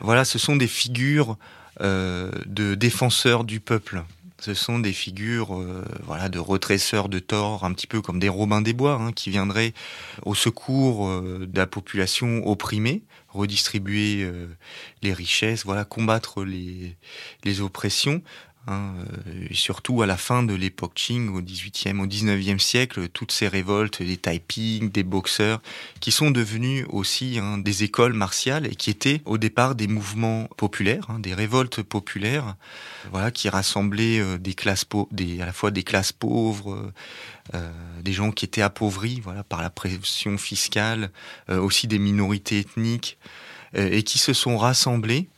Voilà, 0.01 0.25
ce 0.25 0.39
sont 0.39 0.57
des 0.57 0.67
figures 0.67 1.37
de 1.81 2.75
défenseurs 2.75 3.45
du 3.45 3.59
peuple. 3.59 4.05
Ce 4.43 4.55
sont 4.55 4.81
des 4.81 4.93
figures 4.93 5.57
voilà, 6.03 6.29
de 6.29 6.41
retresseurs 6.41 7.09
de 7.09 7.21
tort, 7.21 7.65
un 7.65 7.73
petit 7.73 7.87
peu 7.87 8.03
comme 8.03 8.19
des 8.19 8.29
Robins 8.29 8.61
des 8.61 8.73
Bois, 8.73 8.95
hein, 8.95 9.13
qui 9.13 9.31
viendraient 9.31 9.73
au 10.25 10.35
secours 10.35 11.09
de 11.23 11.57
la 11.57 11.69
population 11.69 12.45
opprimée, 12.45 13.05
redistribuer 13.29 14.29
les 15.03 15.13
richesses, 15.13 15.65
voilà, 15.65 15.85
combattre 15.85 16.43
les, 16.43 16.97
les 17.45 17.61
oppressions. 17.61 18.21
Hein, 18.69 18.95
euh, 19.27 19.47
et 19.51 19.55
surtout 19.55 20.03
à 20.03 20.07
la 20.07 20.17
fin 20.17 20.45
de 20.45 20.55
l'époque 20.55 20.95
Qing, 20.95 21.31
au 21.31 21.43
18e, 21.43 21.99
au 21.99 22.07
19e 22.07 22.61
siècle, 22.61 23.09
toutes 23.09 23.33
ces 23.33 23.49
révoltes 23.49 24.03
des 24.03 24.17
taiping, 24.17 24.89
des 24.91 25.03
boxeurs, 25.03 25.61
qui 25.99 26.13
sont 26.13 26.31
devenus 26.31 26.87
aussi 26.89 27.41
hein, 27.41 27.59
des 27.59 27.83
écoles 27.83 28.13
martiales 28.13 28.67
et 28.67 28.77
qui 28.77 28.91
étaient 28.91 29.21
au 29.25 29.37
départ 29.37 29.75
des 29.75 29.89
mouvements 29.89 30.49
populaires, 30.57 31.07
hein, 31.11 31.19
des 31.19 31.35
révoltes 31.35 31.83
populaires, 31.83 32.55
voilà, 33.11 33.33
qui 33.33 33.49
rassemblaient 33.49 34.21
euh, 34.21 34.39
des 34.39 34.55
classes 34.55 34.87
à 34.93 35.47
la 35.47 35.53
fois 35.53 35.73
des 35.73 35.83
classes 35.83 36.13
pauvres, 36.13 36.93
euh, 37.55 37.71
des 38.01 38.13
gens 38.13 38.31
qui 38.31 38.45
étaient 38.45 38.63
appauvris, 38.63 39.21
voilà, 39.25 39.43
par 39.43 39.61
la 39.61 39.71
pression 39.71 40.39
fiscale, 40.39 41.11
aussi 41.49 41.87
des 41.87 41.99
minorités 41.99 42.61
ethniques, 42.61 43.19
et 43.75 44.03
qui 44.03 44.19
se 44.19 44.33
sont 44.33 44.59
rassemblés 44.59 45.29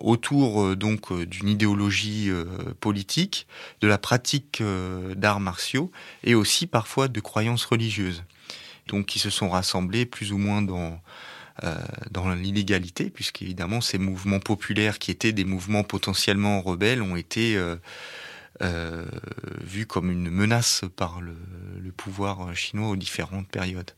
autour 0.00 0.62
euh, 0.62 0.76
donc 0.76 1.12
euh, 1.12 1.26
d'une 1.26 1.48
idéologie 1.48 2.30
politique, 2.80 3.46
de 3.80 3.88
la 3.88 3.98
pratique 3.98 4.62
d'arts 5.16 5.40
martiaux 5.40 5.90
et 6.24 6.34
aussi 6.34 6.66
parfois 6.66 7.08
de 7.08 7.20
croyances 7.20 7.64
religieuses. 7.64 8.24
Donc 8.88 9.06
qui 9.06 9.18
se 9.18 9.30
sont 9.30 9.50
rassemblés 9.50 10.06
plus 10.06 10.32
ou 10.32 10.38
moins 10.38 10.62
dans 10.62 11.00
dans 12.10 12.32
l'illégalité, 12.32 13.10
puisqu'évidemment 13.10 13.82
ces 13.82 13.98
mouvements 13.98 14.40
populaires 14.40 14.98
qui 14.98 15.10
étaient 15.10 15.34
des 15.34 15.44
mouvements 15.44 15.84
potentiellement 15.84 16.62
rebelles 16.62 17.02
ont 17.02 17.16
été 17.16 17.62
vus 19.60 19.84
comme 19.84 20.10
une 20.10 20.30
menace 20.30 20.84
par 20.96 21.20
le, 21.20 21.34
pouvoir 21.98 22.56
chinois 22.56 22.88
aux 22.88 22.96
différentes 22.96 23.46
périodes. 23.48 23.90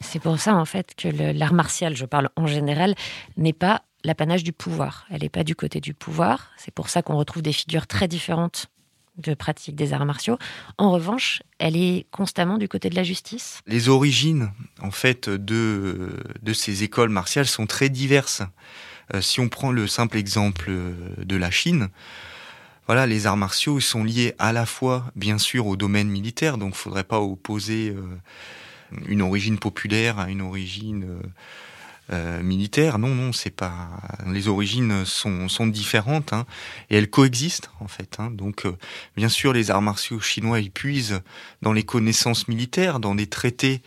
C'est 0.00 0.20
pour 0.20 0.38
ça 0.38 0.54
en 0.54 0.64
fait 0.64 0.94
que 0.96 1.08
l'art 1.08 1.52
martial, 1.52 1.96
je 1.96 2.04
parle 2.04 2.30
en 2.36 2.46
général, 2.46 2.94
n'est 3.36 3.52
pas 3.52 3.82
l'apanage 4.04 4.44
du 4.44 4.52
pouvoir. 4.52 5.06
Elle 5.10 5.22
n'est 5.22 5.28
pas 5.28 5.44
du 5.44 5.54
côté 5.54 5.80
du 5.80 5.94
pouvoir. 5.94 6.50
C'est 6.56 6.72
pour 6.72 6.88
ça 6.88 7.02
qu'on 7.02 7.16
retrouve 7.16 7.42
des 7.42 7.52
figures 7.52 7.86
très 7.86 8.08
différentes 8.08 8.66
de 9.18 9.34
pratique 9.34 9.76
des 9.76 9.92
arts 9.92 10.06
martiaux. 10.06 10.38
En 10.78 10.90
revanche, 10.92 11.42
elle 11.58 11.76
est 11.76 12.06
constamment 12.10 12.56
du 12.56 12.68
côté 12.68 12.88
de 12.88 12.94
la 12.94 13.02
justice. 13.02 13.60
Les 13.66 13.88
origines, 13.88 14.52
en 14.80 14.90
fait, 14.90 15.28
de, 15.28 16.14
de 16.42 16.52
ces 16.52 16.84
écoles 16.84 17.10
martiales 17.10 17.46
sont 17.46 17.66
très 17.66 17.90
diverses. 17.90 18.42
Euh, 19.14 19.20
si 19.20 19.40
on 19.40 19.48
prend 19.48 19.72
le 19.72 19.86
simple 19.86 20.16
exemple 20.16 20.70
de 21.18 21.36
la 21.36 21.50
Chine, 21.50 21.88
voilà, 22.86 23.06
les 23.06 23.26
arts 23.26 23.36
martiaux 23.36 23.78
sont 23.78 24.04
liés 24.04 24.34
à 24.38 24.52
la 24.52 24.66
fois, 24.66 25.04
bien 25.14 25.38
sûr, 25.38 25.66
au 25.66 25.76
domaine 25.76 26.08
militaire, 26.08 26.58
donc 26.58 26.70
il 26.70 26.72
ne 26.72 26.82
faudrait 26.82 27.04
pas 27.04 27.20
opposer 27.20 27.90
euh, 27.90 28.02
une 29.06 29.22
origine 29.22 29.58
populaire 29.58 30.18
à 30.18 30.30
une 30.30 30.40
origine 30.40 31.04
euh, 31.04 31.22
euh, 32.12 32.42
militaire. 32.42 32.98
Non, 32.98 33.14
non, 33.14 33.32
c'est 33.32 33.54
pas. 33.54 33.88
Les 34.26 34.48
origines 34.48 35.04
sont, 35.04 35.48
sont 35.48 35.66
différentes 35.66 36.32
hein, 36.32 36.44
et 36.90 36.96
elles 36.96 37.08
coexistent 37.08 37.70
en 37.80 37.86
fait. 37.86 38.16
Hein. 38.18 38.30
Donc, 38.32 38.66
euh, 38.66 38.76
bien 39.16 39.28
sûr, 39.28 39.52
les 39.52 39.70
arts 39.70 39.82
martiaux 39.82 40.18
chinois 40.18 40.60
ils 40.60 40.72
puisent 40.72 41.20
dans 41.62 41.72
les 41.72 41.84
connaissances 41.84 42.48
militaires, 42.48 42.98
dans 42.98 43.14
des 43.14 43.26
traités 43.28 43.82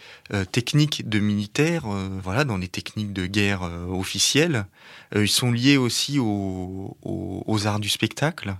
techniques 0.52 1.08
de 1.08 1.20
militaires, 1.20 1.86
voilà, 2.24 2.46
dans 2.46 2.58
les 2.58 2.70
techniques 2.70 3.14
de 3.14 3.26
guerre 3.26 3.62
officielles. 3.90 4.66
ils 5.16 5.28
sont 5.28 5.52
liés 5.52 5.78
aussi 5.78 6.18
aux, 6.18 6.98
aux, 7.04 7.68
arts 7.68 7.80
du 7.80 7.90
spectacle 7.90 8.56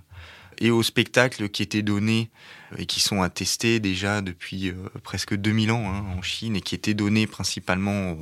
et 0.58 0.70
aux 0.70 0.82
spectacles 0.82 1.48
qui 1.48 1.62
étaient 1.62 1.82
donnés 1.82 2.30
et 2.78 2.86
qui 2.86 3.00
sont 3.00 3.22
attestés 3.22 3.80
déjà 3.80 4.20
depuis 4.20 4.72
presque 5.02 5.34
2000 5.34 5.70
ans 5.72 5.84
hein, 5.86 6.04
en 6.16 6.22
Chine 6.22 6.56
et 6.56 6.60
qui 6.60 6.74
étaient 6.74 6.94
donnés 6.94 7.26
principalement 7.26 8.16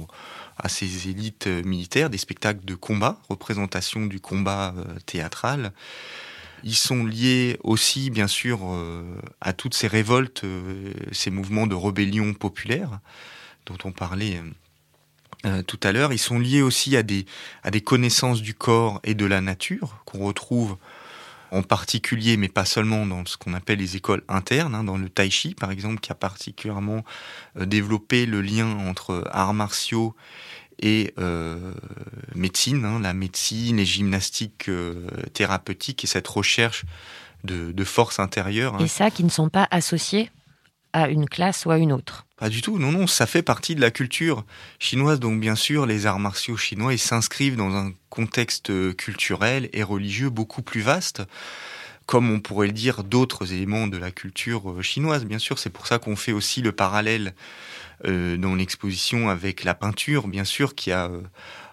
à 0.58 0.68
ces 0.68 1.08
élites 1.08 1.46
euh, 1.46 1.62
militaires 1.62 2.10
des 2.10 2.18
spectacles 2.18 2.64
de 2.64 2.74
combat, 2.74 3.20
représentation 3.28 4.06
du 4.06 4.20
combat 4.20 4.74
euh, 4.76 4.84
théâtral. 5.06 5.72
Ils 6.64 6.76
sont 6.76 7.04
liés 7.04 7.58
aussi, 7.64 8.10
bien 8.10 8.28
sûr, 8.28 8.60
à 9.40 9.52
toutes 9.52 9.74
ces 9.74 9.88
révoltes, 9.88 10.44
ces 11.10 11.32
mouvements 11.32 11.66
de 11.66 11.74
rébellion 11.74 12.34
populaire 12.34 13.00
dont 13.66 13.78
on 13.82 13.90
parlait 13.90 14.40
tout 15.66 15.80
à 15.82 15.90
l'heure. 15.90 16.12
Ils 16.12 16.20
sont 16.20 16.38
liés 16.38 16.62
aussi 16.62 16.96
à 16.96 17.02
des 17.02 17.26
connaissances 17.80 18.42
du 18.42 18.54
corps 18.54 19.00
et 19.02 19.14
de 19.14 19.26
la 19.26 19.40
nature 19.40 20.04
qu'on 20.04 20.24
retrouve 20.24 20.76
en 21.52 21.62
particulier, 21.62 22.36
mais 22.36 22.48
pas 22.48 22.64
seulement 22.64 23.06
dans 23.06 23.24
ce 23.26 23.36
qu'on 23.36 23.52
appelle 23.52 23.78
les 23.78 23.96
écoles 23.96 24.24
internes, 24.26 24.74
hein, 24.74 24.84
dans 24.84 24.96
le 24.96 25.08
tai 25.08 25.30
chi 25.30 25.54
par 25.54 25.70
exemple, 25.70 26.00
qui 26.00 26.10
a 26.10 26.14
particulièrement 26.14 27.04
euh, 27.58 27.66
développé 27.66 28.26
le 28.26 28.40
lien 28.40 28.66
entre 28.88 29.28
arts 29.30 29.54
martiaux 29.54 30.16
et 30.80 31.12
euh, 31.18 31.74
médecine, 32.34 32.84
hein, 32.84 32.98
la 33.00 33.12
médecine, 33.12 33.76
les 33.76 33.84
gymnastiques 33.84 34.68
euh, 34.68 35.06
thérapeutiques 35.34 36.02
et 36.04 36.06
cette 36.06 36.26
recherche 36.26 36.84
de, 37.44 37.70
de 37.70 37.84
force 37.84 38.18
intérieure. 38.18 38.74
Hein. 38.74 38.84
Et 38.84 38.88
ça, 38.88 39.10
qui 39.10 39.22
ne 39.22 39.28
sont 39.28 39.50
pas 39.50 39.68
associés 39.70 40.30
à 40.94 41.08
une 41.08 41.28
classe 41.28 41.66
ou 41.66 41.70
à 41.70 41.78
une 41.78 41.92
autre 41.92 42.26
Pas 42.42 42.48
du 42.48 42.60
tout, 42.60 42.76
non, 42.76 42.90
non, 42.90 43.06
ça 43.06 43.28
fait 43.28 43.42
partie 43.42 43.76
de 43.76 43.80
la 43.80 43.92
culture 43.92 44.44
chinoise, 44.80 45.20
donc 45.20 45.38
bien 45.38 45.54
sûr, 45.54 45.86
les 45.86 46.06
arts 46.06 46.18
martiaux 46.18 46.56
chinois, 46.56 46.96
s'inscrivent 46.96 47.54
dans 47.54 47.76
un 47.76 47.92
contexte 48.10 48.96
culturel 48.96 49.70
et 49.72 49.84
religieux 49.84 50.28
beaucoup 50.28 50.60
plus 50.60 50.80
vaste 50.80 51.22
comme 52.06 52.30
on 52.30 52.40
pourrait 52.40 52.66
le 52.66 52.72
dire, 52.72 53.04
d'autres 53.04 53.52
éléments 53.52 53.86
de 53.86 53.96
la 53.96 54.10
culture 54.10 54.70
euh, 54.72 54.82
chinoise. 54.82 55.24
Bien 55.24 55.38
sûr, 55.38 55.58
c'est 55.60 55.70
pour 55.70 55.86
ça 55.86 56.00
qu'on 56.00 56.16
fait 56.16 56.32
aussi 56.32 56.60
le 56.60 56.72
parallèle 56.72 57.32
euh, 58.04 58.36
dans 58.36 58.56
l'exposition 58.56 59.28
avec 59.28 59.62
la 59.62 59.74
peinture, 59.74 60.26
bien 60.26 60.44
sûr, 60.44 60.74
qui 60.74 60.90
a 60.90 61.06
euh, 61.06 61.20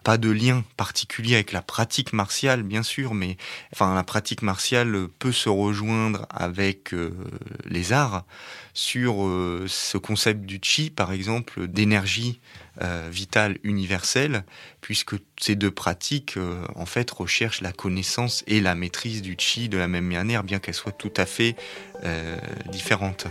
pas 0.04 0.18
de 0.18 0.30
lien 0.30 0.64
particulier 0.78 1.36
avec 1.36 1.52
la 1.52 1.62
pratique 1.62 2.14
martiale, 2.14 2.64
bien 2.64 2.84
sûr, 2.84 3.14
mais 3.14 3.38
la 3.80 4.04
pratique 4.04 4.42
martiale 4.42 5.08
peut 5.20 5.32
se 5.32 5.50
rejoindre 5.50 6.26
avec 6.30 6.94
euh, 6.94 7.12
les 7.66 7.94
arts 7.94 8.26
sur 8.74 9.26
euh, 9.26 9.66
ce 9.68 9.98
concept 9.98 10.42
du 10.42 10.60
chi, 10.62 10.90
par 10.90 11.12
exemple, 11.12 11.68
d'énergie 11.68 12.40
euh, 12.82 13.10
vitale 13.12 13.58
universelle, 13.64 14.46
puisque 14.82 15.16
ces 15.40 15.56
deux 15.56 15.72
pratiques, 15.72 16.38
en 16.76 16.86
fait, 16.86 17.12
recherchent 17.12 17.62
la 17.62 17.74
connaissance 17.74 18.44
et 18.48 18.62
la 18.62 18.76
maîtrise 18.76 19.22
du 19.22 19.36
chi 19.38 19.70
de 19.70 19.78
la 19.78 19.88
même 19.88 20.06
manière, 20.06 20.44
bien 20.44 20.60
qu'elles 20.60 20.74
soient 20.74 20.92
tout 20.92 21.14
à 21.18 21.26
fait 21.26 21.56
différentes. 22.72 23.28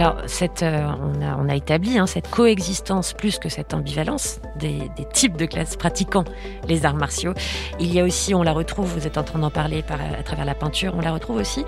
Alors, 0.00 0.16
euh, 0.62 0.92
on, 1.38 1.48
a, 1.50 1.54
établi 1.54 1.98
hein, 1.98 2.06
cette 2.06 2.30
coexistence 2.30 3.12
plus 3.12 3.38
que 3.38 3.50
cette 3.50 3.74
ambivalence 3.74 4.40
des, 4.58 4.90
types 5.12 5.36
de 5.36 5.44
classes 5.44 5.76
pratiquant 5.76 6.24
les 6.66 6.86
arts 6.86 6.94
martiaux. 6.94 7.34
Il 7.80 7.92
y 7.92 8.00
a 8.00 8.04
aussi, 8.04 8.34
on 8.34 8.42
la 8.42 8.52
retrouve, 8.52 8.86
vous 8.94 9.06
êtes 9.06 9.18
en 9.18 9.24
train 9.24 9.40
d'en 9.40 9.50
parler 9.50 9.84
à 9.90 10.22
travers 10.22 10.46
la 10.46 10.54
peinture, 10.54 10.94
on 10.96 11.02
la 11.02 11.12
retrouve 11.12 11.36
aussi 11.36 11.66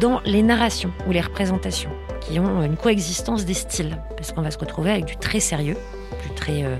dans 0.00 0.20
les 0.24 0.42
narrations 0.42 0.90
ou 1.06 1.12
les 1.12 1.20
représentations 1.20 1.90
qui 2.20 2.40
ont 2.40 2.64
une 2.64 2.76
coexistence 2.76 3.44
des 3.44 3.54
styles, 3.54 3.96
parce 4.16 4.32
qu'on 4.32 4.42
va 4.42 4.50
se 4.50 4.58
retrouver 4.58 4.90
avec 4.90 5.04
du 5.04 5.16
très 5.16 5.38
sérieux, 5.38 5.76
du 6.24 6.34
très 6.34 6.64
euh, 6.64 6.78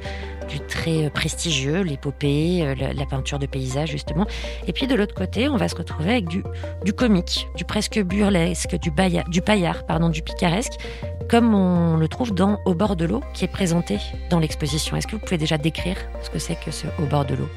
du 0.48 0.60
très 0.60 1.06
euh, 1.06 1.10
prestigieux, 1.10 1.82
l'épopée, 1.82 2.62
euh, 2.62 2.74
la, 2.74 3.06
peinture 3.06 3.38
de 3.38 3.46
paysage 3.46 3.90
justement. 3.90 4.26
Et 4.66 4.72
puis 4.72 4.86
de 4.86 4.94
l'autre 4.94 5.14
côté, 5.14 5.48
on 5.48 5.56
va 5.56 5.68
se 5.68 5.76
retrouver 5.76 6.10
avec 6.10 6.28
du, 6.28 6.42
du 6.84 6.92
comique, 6.92 7.46
du 7.56 7.64
presque 7.64 8.00
burlesque, 8.02 8.76
du, 8.80 8.90
paillard, 8.90 9.86
pardon, 9.86 10.08
du 10.08 10.22
picaresque, 10.22 10.74
comme 11.28 11.54
on 11.54 11.96
le 11.96 12.08
trouve 12.08 12.34
dans 12.34 12.58
Au 12.64 12.74
bord 12.74 12.96
de 12.96 13.04
l'eau, 13.04 13.22
qui 13.34 13.44
est 13.44 13.52
présenté 13.52 13.98
dans 14.30 14.38
l'exposition. 14.38 14.96
Est-ce 14.96 15.06
que 15.06 15.12
vous 15.12 15.22
pouvez 15.22 15.38
déjà 15.38 15.58
décrire 15.58 15.96
ce 16.22 16.30
que 16.30 16.38
c'est 16.38 16.58
que 16.58 16.70
ce 16.70 16.86
Au 17.02 17.06
bord 17.06 17.24
de 17.24 17.34
l'eau? 17.34 17.48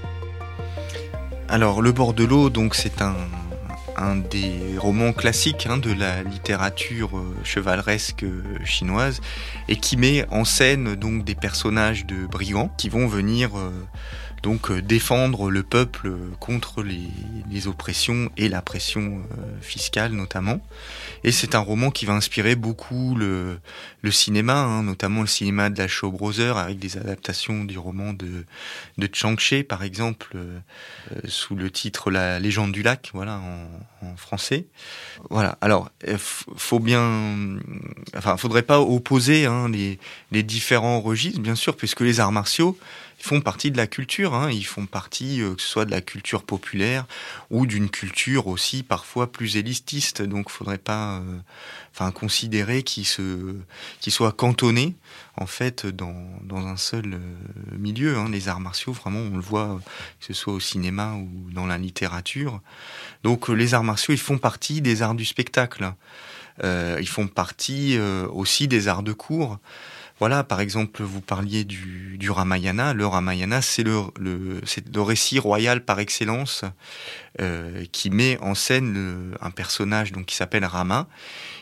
Alors 1.49 1.81
le 1.81 1.91
bord 1.91 2.13
de 2.13 2.23
l'eau, 2.23 2.49
donc 2.49 2.75
c'est 2.75 3.01
un 3.01 3.15
un 3.97 4.15
des 4.15 4.77
romans 4.77 5.13
classiques 5.13 5.67
hein, 5.69 5.77
de 5.77 5.91
la 5.91 6.23
littérature 6.23 7.17
euh, 7.17 7.35
chevaleresque 7.43 8.23
euh, 8.23 8.43
chinoise 8.63 9.21
et 9.67 9.75
qui 9.75 9.97
met 9.97 10.25
en 10.29 10.45
scène 10.45 10.95
donc 10.95 11.23
des 11.23 11.35
personnages 11.35 12.05
de 12.05 12.25
brigands 12.25 12.71
qui 12.77 12.89
vont 12.89 13.07
venir 13.07 13.57
euh, 13.57 13.71
donc 14.43 14.71
euh, 14.71 14.81
défendre 14.81 15.49
le 15.49 15.63
peuple 15.63 16.13
contre 16.39 16.83
les, 16.83 17.67
oppressions 17.67 18.31
et 18.37 18.49
la 18.49 18.61
pression 18.61 19.21
euh, 19.37 19.61
fiscale 19.61 20.13
notamment. 20.13 20.61
Et 21.23 21.31
c'est 21.31 21.53
un 21.53 21.59
roman 21.59 21.91
qui 21.91 22.05
va 22.05 22.13
inspirer 22.13 22.55
beaucoup 22.55 23.15
le, 23.15 23.59
cinéma, 24.09 24.55
hein, 24.55 24.81
notamment 24.81 25.21
le 25.21 25.27
cinéma 25.27 25.69
de 25.69 25.77
la 25.77 25.87
Shaw 25.87 26.11
Brothers 26.11 26.57
avec 26.57 26.79
des 26.79 26.97
adaptations 26.97 27.63
du 27.65 27.77
roman 27.77 28.13
de, 28.13 28.45
de 28.97 29.09
Chang-Chi 29.11 29.63
par 29.63 29.83
exemple 29.83 30.31
euh, 30.35 30.59
sous 31.25 31.55
le 31.55 31.69
titre 31.69 32.09
La 32.09 32.39
légende 32.39 32.71
du 32.71 32.81
lac, 32.81 33.11
voilà 33.13 33.39
en, 33.39 34.15
français. 34.17 34.65
Voilà. 35.29 35.59
Alors 35.61 35.91
faut 36.17 36.79
bien, 36.79 37.59
enfin 38.17 38.35
faudrait 38.37 38.63
pas 38.63 38.81
opposer 38.81 39.45
hein, 39.45 39.69
les, 39.69 39.99
les 40.31 40.41
différents 40.41 40.99
registres 41.01 41.39
bien 41.39 41.53
sûr 41.53 41.77
puisque 41.77 42.01
les 42.01 42.19
arts 42.19 42.31
martiaux 42.31 42.79
ils 43.21 43.27
font 43.27 43.39
partie 43.39 43.69
de 43.69 43.77
la 43.77 43.85
culture, 43.85 44.33
hein. 44.33 44.49
ils 44.49 44.65
font 44.65 44.87
partie 44.87 45.41
euh, 45.41 45.53
que 45.53 45.61
ce 45.61 45.67
soit 45.67 45.85
de 45.85 45.91
la 45.91 46.01
culture 46.01 46.41
populaire 46.41 47.05
ou 47.51 47.67
d'une 47.67 47.87
culture 47.87 48.47
aussi 48.47 48.81
parfois 48.81 49.31
plus 49.31 49.57
élitiste. 49.57 50.23
Donc 50.23 50.47
il 50.49 50.51
faudrait 50.51 50.79
pas 50.79 51.17
euh, 51.17 51.37
enfin, 51.93 52.11
considérer 52.11 52.81
qu'ils 52.81 53.05
qu'ils 53.99 54.13
soient 54.13 54.31
cantonnés 54.31 54.95
en 55.37 55.45
fait 55.45 55.85
dans, 55.85 56.15
dans 56.41 56.65
un 56.65 56.77
seul 56.77 57.13
euh, 57.13 57.77
milieu. 57.77 58.17
Hein. 58.17 58.27
Les 58.31 58.47
arts 58.47 58.59
martiaux, 58.59 58.91
vraiment, 58.91 59.19
on 59.19 59.35
le 59.35 59.43
voit 59.43 59.79
que 60.19 60.25
ce 60.25 60.33
soit 60.33 60.53
au 60.53 60.59
cinéma 60.59 61.13
ou 61.13 61.29
dans 61.51 61.67
la 61.67 61.77
littérature. 61.77 62.59
Donc 63.23 63.49
les 63.49 63.75
arts 63.75 63.83
martiaux, 63.83 64.15
ils 64.15 64.19
font 64.19 64.39
partie 64.39 64.81
des 64.81 65.03
arts 65.03 65.15
du 65.15 65.25
spectacle. 65.25 65.93
ils 66.63 67.07
font 67.07 67.27
partie 67.27 67.99
aussi 68.33 68.67
des 68.67 68.87
arts 68.87 69.03
de 69.03 69.13
cours. 69.13 69.59
Voilà, 70.21 70.43
par 70.43 70.61
exemple, 70.61 71.01
vous 71.01 71.19
parliez 71.19 71.63
du, 71.63 72.29
Ramayana. 72.29 72.93
Le 72.93 73.07
Ramayana, 73.07 73.63
c'est 73.63 73.81
le, 73.81 75.01
récit 75.01 75.39
royal 75.39 75.83
par 75.83 75.99
excellence 75.99 76.63
euh, 77.41 77.85
qui 77.91 78.11
met 78.11 78.37
en 78.37 78.53
scène 78.53 79.33
un 79.41 79.49
personnage 79.49 80.11
donc 80.11 80.27
qui 80.27 80.35
s'appelle 80.35 80.63
Rama 80.63 81.07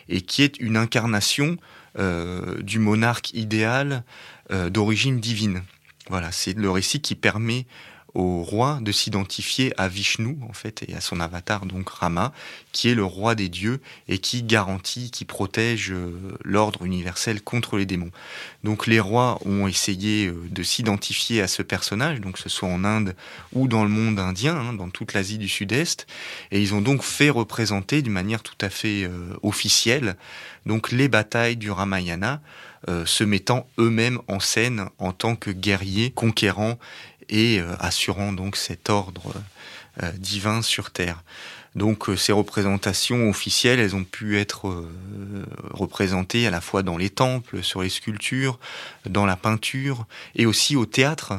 et 0.10 0.20
qui 0.20 0.44
est 0.44 0.60
une 0.60 0.76
incarnation 0.76 1.56
euh, 1.98 2.62
du 2.62 2.80
monarque 2.80 3.34
idéal 3.34 4.04
euh, 4.52 4.70
d'origine 4.70 5.22
divine. 5.22 5.64
Voilà, 6.10 6.34
c'est 6.34 6.58
le 6.58 6.70
récit 6.70 7.00
qui 7.00 7.16
permet 7.16 7.66
au 8.14 8.44
roi 8.44 8.80
de 8.82 8.92
s'identifier 8.92 9.74
à 9.78 9.88
Vishnu 9.88 10.38
en 10.48 10.54
fait 10.54 10.84
et 10.88 10.96
à 10.96 11.02
son 11.02 11.20
avatar 11.20 11.66
donc 11.66 11.90
Rama 11.90 12.34
qui 12.72 12.90
est 12.90 12.96
le 12.96 13.04
roi 13.04 13.36
des 13.36 13.50
dieux 13.50 13.82
et 14.08 14.18
qui 14.18 14.44
garantit 14.44 15.12
qui 15.12 15.26
protège 15.26 15.92
euh, 15.92 16.38
l'ordre 16.44 16.86
universel 16.86 17.42
contre 17.42 17.78
les 17.78 17.86
démons. 17.86 18.12
Donc 18.64 18.88
les 18.88 19.00
rois 19.00 19.40
ont 19.46 19.68
essayé 19.68 20.28
euh, 20.28 20.36
de 20.50 20.64
s'identifier 20.64 21.42
à 21.42 21.48
ce 21.48 21.62
personnage 21.62 22.20
donc 22.20 22.38
ce 22.38 22.50
soit 22.50 22.70
en 22.70 22.84
Inde 22.84 23.16
ou 23.54 23.68
dans 23.68 23.84
le 23.84 23.90
monde 23.90 24.20
indien 24.20 24.56
hein, 24.56 24.74
dans 24.74 24.90
toute 24.90 25.14
l'Asie 25.14 25.38
du 25.38 25.50
Sud-Est 25.50 26.08
et 26.52 26.62
ils 26.62 26.74
ont 26.74 26.82
donc 26.82 27.04
fait 27.04 27.30
représenter 27.30 28.02
d'une 28.02 28.14
manière 28.14 28.42
tout 28.42 28.58
à 28.62 28.70
fait 28.70 29.04
euh, 29.04 29.36
officielle 29.44 30.16
donc 30.66 30.92
les 30.92 31.08
batailles 31.08 31.58
du 31.58 31.72
Ramayana 31.72 32.42
se 33.06 33.26
mettant 33.26 33.68
eux-mêmes 33.78 34.20
en 34.30 34.40
scène 34.40 34.86
en 35.00 35.12
tant 35.12 35.36
que 35.36 35.52
guerriers 35.52 36.12
conquérants 36.12 36.80
et 37.30 37.60
euh, 37.60 37.76
assurant 37.80 38.34
donc 38.34 38.56
cet 38.56 38.90
ordre 38.90 39.34
euh, 40.04 40.12
divin 40.14 40.62
sur 40.62 40.92
Terre. 40.92 41.24
Donc 41.76 42.10
euh, 42.10 42.16
ces 42.16 42.32
représentations 42.32 43.30
officielles, 43.30 43.80
elles 43.80 43.96
ont 43.96 44.04
pu 44.04 44.40
être 44.40 44.86
représentées 45.72 46.48
à 46.48 46.52
la 46.52 46.62
fois 46.62 46.84
dans 46.84 46.98
les 46.98 47.10
temples, 47.10 47.64
sur 47.64 47.82
les 47.82 47.90
sculptures, 47.90 48.60
dans 49.06 49.26
la 49.26 49.36
peinture 49.36 50.06
et 50.36 50.46
aussi 50.46 50.76
au 50.76 50.86
théâtre. 50.86 51.34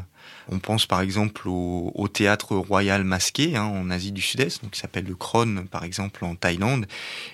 On 0.53 0.59
pense 0.59 0.87
par 0.87 1.01
exemple 1.01 1.49
au, 1.49 2.09
théâtre 2.13 2.57
royal 2.57 3.05
masqué 3.05 3.57
hein, 3.57 3.65
en 3.65 3.91
Asie 3.91 4.11
du 4.11 4.21
Sud-Est, 4.21 4.69
qui 4.71 4.81
s'appelle 4.81 5.05
le 5.05 5.15
Kron 5.15 5.67
par 5.71 5.85
exemple 5.85 6.25
en 6.25 6.35
Thaïlande, 6.35 6.87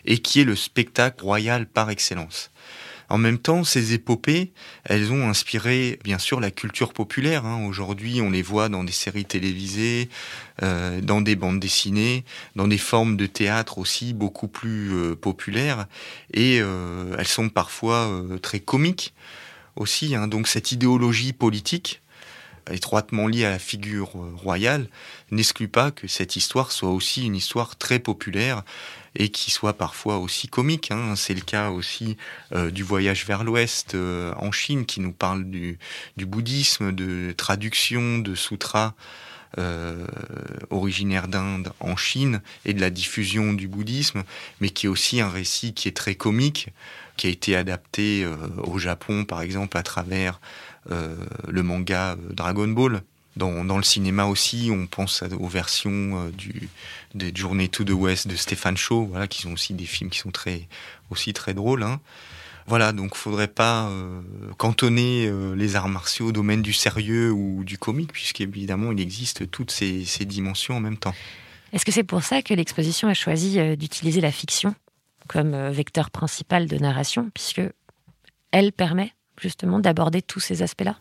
et 0.04 0.18
qui 0.18 0.40
est 0.40 0.44
le 0.44 0.56
spectacle 0.56 1.22
royal 1.24 1.66
par 1.66 1.88
excellence. 1.88 2.50
En 3.08 3.18
même 3.18 3.38
temps, 3.38 3.62
ces 3.62 3.92
épopées, 3.92 4.52
elles 4.84 5.12
ont 5.12 5.28
inspiré 5.28 5.98
bien 6.02 6.18
sûr 6.18 6.40
la 6.40 6.50
culture 6.50 6.92
populaire. 6.92 7.44
Hein. 7.44 7.64
Aujourd'hui, 7.66 8.20
on 8.20 8.30
les 8.30 8.42
voit 8.42 8.68
dans 8.68 8.84
des 8.84 8.92
séries 8.92 9.24
télévisées, 9.24 10.08
euh, 10.62 11.00
dans 11.00 11.20
des 11.20 11.36
bandes 11.36 11.60
dessinées, 11.60 12.24
dans 12.56 12.66
des 12.66 12.78
formes 12.78 13.16
de 13.16 13.26
théâtre 13.26 13.78
aussi 13.78 14.12
beaucoup 14.12 14.48
plus 14.48 14.92
euh, 14.92 15.14
populaires, 15.14 15.86
et 16.32 16.58
euh, 16.60 17.14
elles 17.18 17.26
sont 17.26 17.48
parfois 17.48 18.10
très 18.42 18.60
comiques 18.60 19.14
aussi. 19.76 20.14
Hein. 20.14 20.26
Donc 20.26 20.48
cette 20.48 20.72
idéologie 20.72 21.32
politique, 21.32 22.02
étroitement 22.70 23.28
liée 23.28 23.44
à 23.44 23.50
la 23.50 23.58
figure 23.60 24.10
royale, 24.42 24.88
n'exclut 25.30 25.68
pas 25.68 25.92
que 25.92 26.08
cette 26.08 26.34
histoire 26.34 26.72
soit 26.72 26.90
aussi 26.90 27.24
une 27.26 27.36
histoire 27.36 27.76
très 27.76 28.00
populaire 28.00 28.64
et 29.16 29.30
qui 29.30 29.50
soit 29.50 29.74
parfois 29.74 30.18
aussi 30.18 30.48
comique. 30.48 30.90
Hein. 30.90 31.14
C'est 31.16 31.34
le 31.34 31.40
cas 31.40 31.70
aussi 31.70 32.16
euh, 32.52 32.70
du 32.70 32.82
voyage 32.82 33.26
vers 33.26 33.44
l'Ouest 33.44 33.94
euh, 33.94 34.32
en 34.36 34.52
Chine 34.52 34.86
qui 34.86 35.00
nous 35.00 35.12
parle 35.12 35.44
du, 35.44 35.78
du, 36.16 36.26
bouddhisme, 36.26 36.92
de 36.92 37.32
traduction 37.32 38.18
de 38.18 38.34
sutras 38.34 38.94
originaire 40.68 41.28
d'Inde 41.28 41.72
en 41.80 41.96
Chine 41.96 42.42
et 42.66 42.74
de 42.74 42.80
la 42.80 42.90
diffusion 42.90 43.54
du 43.54 43.68
bouddhisme, 43.68 44.22
mais 44.60 44.68
qui 44.68 44.84
est 44.84 44.88
aussi 44.90 45.22
un 45.22 45.30
récit 45.30 45.72
qui 45.72 45.88
est 45.88 45.96
très 45.96 46.14
comique, 46.14 46.68
qui 47.16 47.26
a 47.26 47.30
été 47.30 47.56
adapté 47.56 48.26
au 48.58 48.78
Japon 48.78 49.24
par 49.24 49.40
exemple 49.40 49.78
à 49.78 49.82
travers 49.82 50.40
le 50.90 51.62
manga 51.62 52.16
Dragon 52.34 52.68
Ball. 52.68 53.00
Dans, 53.36 53.76
le 53.76 53.82
cinéma 53.82 54.24
aussi, 54.24 54.70
on 54.72 54.86
pense 54.86 55.22
aux 55.38 55.46
versions 55.46 56.30
du, 56.30 56.70
des 57.14 57.32
Journées 57.34 57.68
to 57.68 57.84
the 57.84 57.90
West 57.90 58.28
de 58.28 58.36
Stéphane 58.36 58.76
Shaw, 58.76 59.06
voilà, 59.06 59.28
qui 59.28 59.42
sont 59.42 59.52
aussi 59.52 59.74
des 59.74 59.84
films 59.84 60.08
qui 60.08 60.18
sont 60.18 60.30
très, 60.30 60.68
aussi 61.10 61.32
très 61.34 61.52
drôles. 61.52 61.82
Hein. 61.82 62.00
Voilà, 62.68 62.92
donc 62.92 63.14
faudrait 63.14 63.48
pas 63.48 63.88
euh, 63.88 64.20
cantonner 64.56 65.26
euh, 65.26 65.54
les 65.54 65.76
arts 65.76 65.88
martiaux 65.88 66.26
au 66.26 66.32
domaine 66.32 66.62
du 66.62 66.72
sérieux 66.72 67.30
ou 67.30 67.62
du 67.62 67.78
comique, 67.78 68.12
puisqu'évidemment 68.12 68.90
il 68.90 69.00
existe 69.00 69.48
toutes 69.50 69.70
ces, 69.70 70.04
ces, 70.04 70.24
dimensions 70.24 70.76
en 70.76 70.80
même 70.80 70.96
temps. 70.96 71.14
Est-ce 71.72 71.84
que 71.84 71.92
c'est 71.92 72.02
pour 72.02 72.24
ça 72.24 72.42
que 72.42 72.54
l'exposition 72.54 73.06
a 73.08 73.14
choisi 73.14 73.60
euh, 73.60 73.76
d'utiliser 73.76 74.20
la 74.20 74.32
fiction 74.32 74.74
comme 75.28 75.70
vecteur 75.70 76.10
principal 76.10 76.66
de 76.66 76.76
narration, 76.78 77.30
puisque 77.34 77.62
elle 78.52 78.72
permet 78.72 79.12
justement 79.40 79.80
d'aborder 79.80 80.22
tous 80.22 80.40
ces 80.40 80.62
aspects-là? 80.62 80.96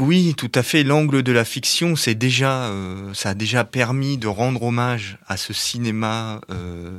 Oui, 0.00 0.34
tout 0.36 0.50
à 0.56 0.64
fait. 0.64 0.82
L'angle 0.82 1.22
de 1.22 1.30
la 1.30 1.44
fiction, 1.44 1.94
c'est 1.94 2.16
déjà, 2.16 2.64
euh, 2.64 3.14
ça 3.14 3.30
a 3.30 3.34
déjà 3.34 3.64
permis 3.64 4.18
de 4.18 4.26
rendre 4.26 4.64
hommage 4.64 5.18
à 5.28 5.36
ce 5.36 5.52
cinéma 5.52 6.40
euh, 6.50 6.98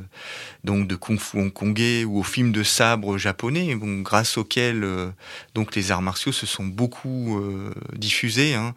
donc 0.64 0.88
de 0.88 0.96
kung-fu 0.96 1.38
hongkongais 1.38 2.04
ou 2.04 2.18
aux 2.18 2.22
films 2.22 2.52
de 2.52 2.62
sabre 2.62 3.18
japonais, 3.18 3.76
grâce 4.02 4.38
auxquels 4.38 4.82
euh, 4.82 5.10
donc 5.54 5.76
les 5.76 5.90
arts 5.90 6.00
martiaux 6.00 6.32
se 6.32 6.46
sont 6.46 6.64
beaucoup 6.64 7.38
diffusés 7.92 8.54
hein, 8.54 8.74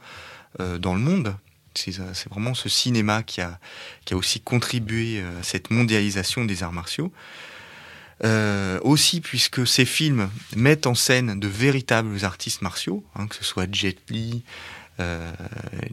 dans 0.80 0.94
le 0.94 1.00
monde. 1.00 1.36
C'est 1.74 2.30
vraiment 2.30 2.54
ce 2.54 2.68
cinéma 2.68 3.24
qui 3.24 3.40
a, 3.40 3.58
qui 4.04 4.14
a 4.14 4.18
aussi 4.18 4.42
contribué 4.42 5.22
à 5.22 5.44
cette 5.44 5.72
mondialisation 5.72 6.44
des 6.44 6.62
arts 6.62 6.74
martiaux. 6.74 7.14
Euh, 8.26 8.80
aussi 8.82 9.22
puisque 9.22 9.66
ces 9.66 9.86
films 9.86 10.30
mettent 10.58 10.88
en 10.88 10.96
scène 10.96 11.40
de 11.40 11.48
véritables 11.48 12.26
artistes 12.26 12.62
martiaux, 12.62 13.06
hein, 13.16 13.28
que 13.28 13.36
ce 13.36 13.46
soit 13.46 13.74
Jet 13.74 13.98
Li, 14.10 14.44
euh, 15.00 15.32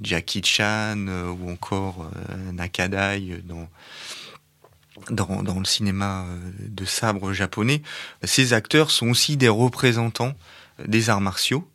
Jackie 0.03 0.43
Chan 0.43 1.07
euh, 1.07 1.29
ou 1.29 1.49
encore 1.49 2.11
Nakadai 2.53 3.43
dans, 3.45 3.69
dans, 5.11 5.45
dans, 5.45 5.61
le 5.61 5.65
cinéma 5.65 6.27
de 6.59 6.85
sabre 6.85 7.33
japonais. 7.33 7.83
Ces 8.25 8.55
acteurs 8.55 8.91
sont 8.91 9.09
aussi 9.09 9.37
des 9.37 9.49
représentants 9.49 10.35
des 10.85 11.11
arts 11.11 11.21
martiaux. 11.21 11.69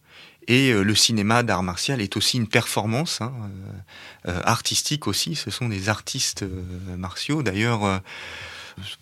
Et 0.48 0.74
le 0.74 0.96
cinéma 0.96 1.44
d'art 1.44 1.64
martial 1.64 2.02
est 2.02 2.18
aussi 2.18 2.36
une 2.38 2.48
performance 2.48 3.22
hein, 3.22 3.32
artistique 4.26 5.08
aussi. 5.08 5.36
Ce 5.36 5.52
sont 5.52 5.70
des 5.70 5.88
artistes 5.88 6.44
martiaux. 6.98 7.44
D'ailleurs, 7.44 8.02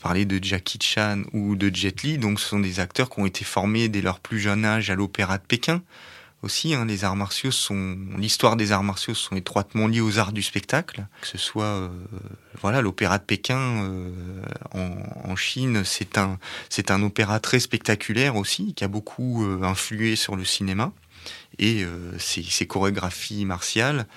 parler 0.01 0.25
de 0.25 0.43
Jackie 0.43 0.79
Chan 0.81 1.23
ou 1.33 1.55
de 1.55 1.73
Jet 1.73 2.03
Li, 2.03 2.17
donc 2.17 2.39
ce 2.39 2.47
sont 2.47 2.59
des 2.59 2.79
acteurs 2.79 3.09
qui 3.09 3.19
ont 3.19 3.25
été 3.25 3.43
formés 3.43 3.89
dès 3.89 4.01
leur 4.01 4.19
plus 4.19 4.39
jeune 4.39 4.65
âge 4.65 4.89
à 4.89 4.95
l'opéra 4.95 5.37
de 5.37 5.43
Pékin. 5.43 5.81
Aussi, 6.41 6.73
hein, 6.73 6.85
les 6.85 7.03
arts 7.03 7.17
martiaux 7.17 7.51
sont, 7.51 7.97
l'histoire 8.17 8.55
des 8.55 8.71
arts 8.71 8.83
martiaux 8.83 9.13
sont 9.13 9.35
étroitement 9.35 9.87
liées 9.87 9.99
aux 9.99 10.19
arts 10.19 10.31
du 10.31 10.41
spectacle. 10.41 11.05
Que 11.19 11.27
ce 11.27 11.37
soit, 11.37 11.65
euh, 11.65 11.89
voilà, 12.61 12.79
l'opéra 12.79 13.17
de 13.17 13.23
Pékin 13.23 13.59
euh, 13.59 14.41
en, 14.71 15.35
Chine, 15.35 15.83
c'est 15.83 16.17
un, 16.17 16.39
c'est 16.69 16.91
un 16.91 17.03
opéra 17.03 17.41
très 17.41 17.59
spectaculaire 17.59 18.37
aussi, 18.37 18.73
qui 18.73 18.85
a 18.85 18.87
beaucoup 18.87 19.45
euh, 19.45 19.63
influé 19.63 20.15
sur 20.15 20.37
le 20.37 20.45
cinéma 20.45 20.93
et 21.57 21.85
ses 22.19 22.67
chorégraphies 22.67 23.43
martiales. 23.43 24.07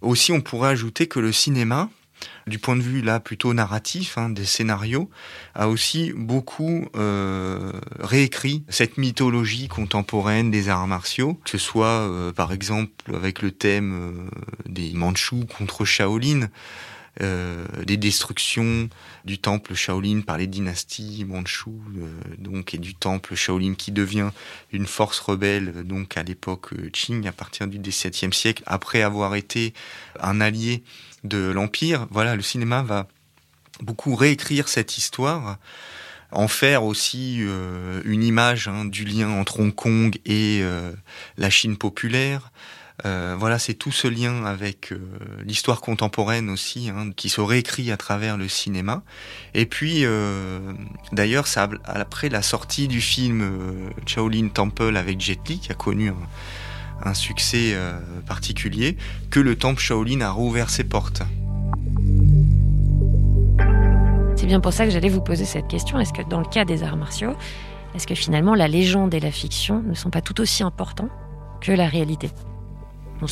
Aussi, 0.00 0.32
on 0.32 0.40
pourrait 0.40 0.70
ajouter 0.70 1.06
que 1.06 1.20
le 1.20 1.32
cinéma, 1.32 1.90
du 2.50 2.58
point 2.58 2.76
de 2.76 2.82
vue 2.82 3.00
là 3.00 3.20
plutôt 3.20 3.54
narratif 3.54 4.18
hein, 4.18 4.28
des 4.28 4.44
scénarios, 4.44 5.08
a 5.54 5.68
aussi 5.68 6.12
beaucoup 6.14 6.88
euh, 6.96 7.72
réécrit 7.98 8.64
cette 8.68 8.98
mythologie 8.98 9.68
contemporaine 9.68 10.50
des 10.50 10.68
arts 10.68 10.86
martiaux, 10.86 11.38
que 11.44 11.50
ce 11.50 11.58
soit 11.58 11.86
euh, 11.86 12.32
par 12.32 12.52
exemple 12.52 12.92
avec 13.14 13.40
le 13.40 13.52
thème 13.52 13.94
euh, 13.94 14.68
des 14.68 14.92
Mandchous 14.92 15.46
contre 15.46 15.86
Shaolin, 15.86 16.48
euh, 17.20 17.66
des 17.84 17.96
destructions 17.96 18.88
du 19.24 19.38
temple 19.38 19.74
Shaolin 19.74 20.20
par 20.20 20.38
les 20.38 20.46
dynasties 20.46 21.24
Mandchou, 21.26 21.80
euh, 21.98 22.08
donc 22.38 22.74
et 22.74 22.78
du 22.78 22.94
temple 22.94 23.34
Shaolin 23.34 23.74
qui 23.74 23.92
devient 23.92 24.30
une 24.72 24.86
force 24.86 25.18
rebelle 25.18 25.84
donc 25.84 26.16
à 26.16 26.22
l'époque 26.22 26.70
Qing 26.92 27.26
à 27.26 27.32
partir 27.32 27.66
du 27.66 27.78
XVIIe 27.78 28.32
siècle 28.32 28.62
après 28.66 29.02
avoir 29.02 29.34
été 29.34 29.74
un 30.20 30.40
allié 30.40 30.82
de 31.24 31.50
l'Empire, 31.50 32.06
voilà, 32.10 32.36
le 32.36 32.42
cinéma 32.42 32.82
va 32.82 33.06
beaucoup 33.82 34.14
réécrire 34.14 34.68
cette 34.68 34.98
histoire, 34.98 35.58
en 36.32 36.48
faire 36.48 36.84
aussi 36.84 37.38
euh, 37.40 38.00
une 38.04 38.22
image 38.22 38.68
hein, 38.68 38.84
du 38.84 39.04
lien 39.04 39.30
entre 39.30 39.60
Hong 39.60 39.74
Kong 39.74 40.16
et 40.24 40.60
euh, 40.62 40.92
la 41.36 41.50
Chine 41.50 41.76
populaire. 41.76 42.52
Euh, 43.04 43.36
voilà, 43.38 43.58
c'est 43.58 43.74
tout 43.74 43.92
ce 43.92 44.08
lien 44.08 44.44
avec 44.44 44.92
l'histoire 45.44 45.80
contemporaine 45.80 46.50
aussi, 46.50 46.90
hein, 46.90 47.10
qui 47.16 47.28
se 47.28 47.40
réécrit 47.40 47.90
à 47.90 47.96
travers 47.96 48.36
le 48.36 48.48
cinéma. 48.48 49.02
Et 49.54 49.66
puis, 49.66 50.04
d'ailleurs, 51.12 51.46
ça 51.46 51.68
après 51.84 52.28
la 52.28 52.42
sortie 52.42 52.88
du 52.88 53.00
film 53.00 53.90
Shaolin 54.06 54.48
Temple 54.48 54.96
avec 54.96 55.20
Jet 55.20 55.40
Li, 55.48 55.60
qui 55.60 55.72
a 55.72 55.74
connu 55.74 56.10
un, 56.10 56.16
un 57.02 57.14
succès 57.14 57.72
euh, 57.74 57.98
particulier, 58.26 58.96
que 59.30 59.40
le 59.40 59.56
temple 59.56 59.80
Shaolin 59.80 60.20
a 60.20 60.30
rouvert 60.30 60.70
ses 60.70 60.84
portes. 60.84 61.22
C'est 64.36 64.46
bien 64.46 64.60
pour 64.60 64.72
ça 64.72 64.84
que 64.84 64.90
j'allais 64.90 65.08
vous 65.08 65.20
poser 65.20 65.44
cette 65.44 65.68
question. 65.68 65.98
Est-ce 65.98 66.12
que 66.12 66.22
dans 66.28 66.40
le 66.40 66.46
cas 66.46 66.64
des 66.64 66.82
arts 66.82 66.96
martiaux, 66.96 67.34
est-ce 67.94 68.06
que 68.06 68.14
finalement 68.14 68.54
la 68.54 68.68
légende 68.68 69.14
et 69.14 69.20
la 69.20 69.30
fiction 69.30 69.82
ne 69.82 69.94
sont 69.94 70.10
pas 70.10 70.22
tout 70.22 70.40
aussi 70.40 70.62
importants 70.62 71.08
que 71.60 71.72
la 71.72 71.88
réalité? 71.88 72.30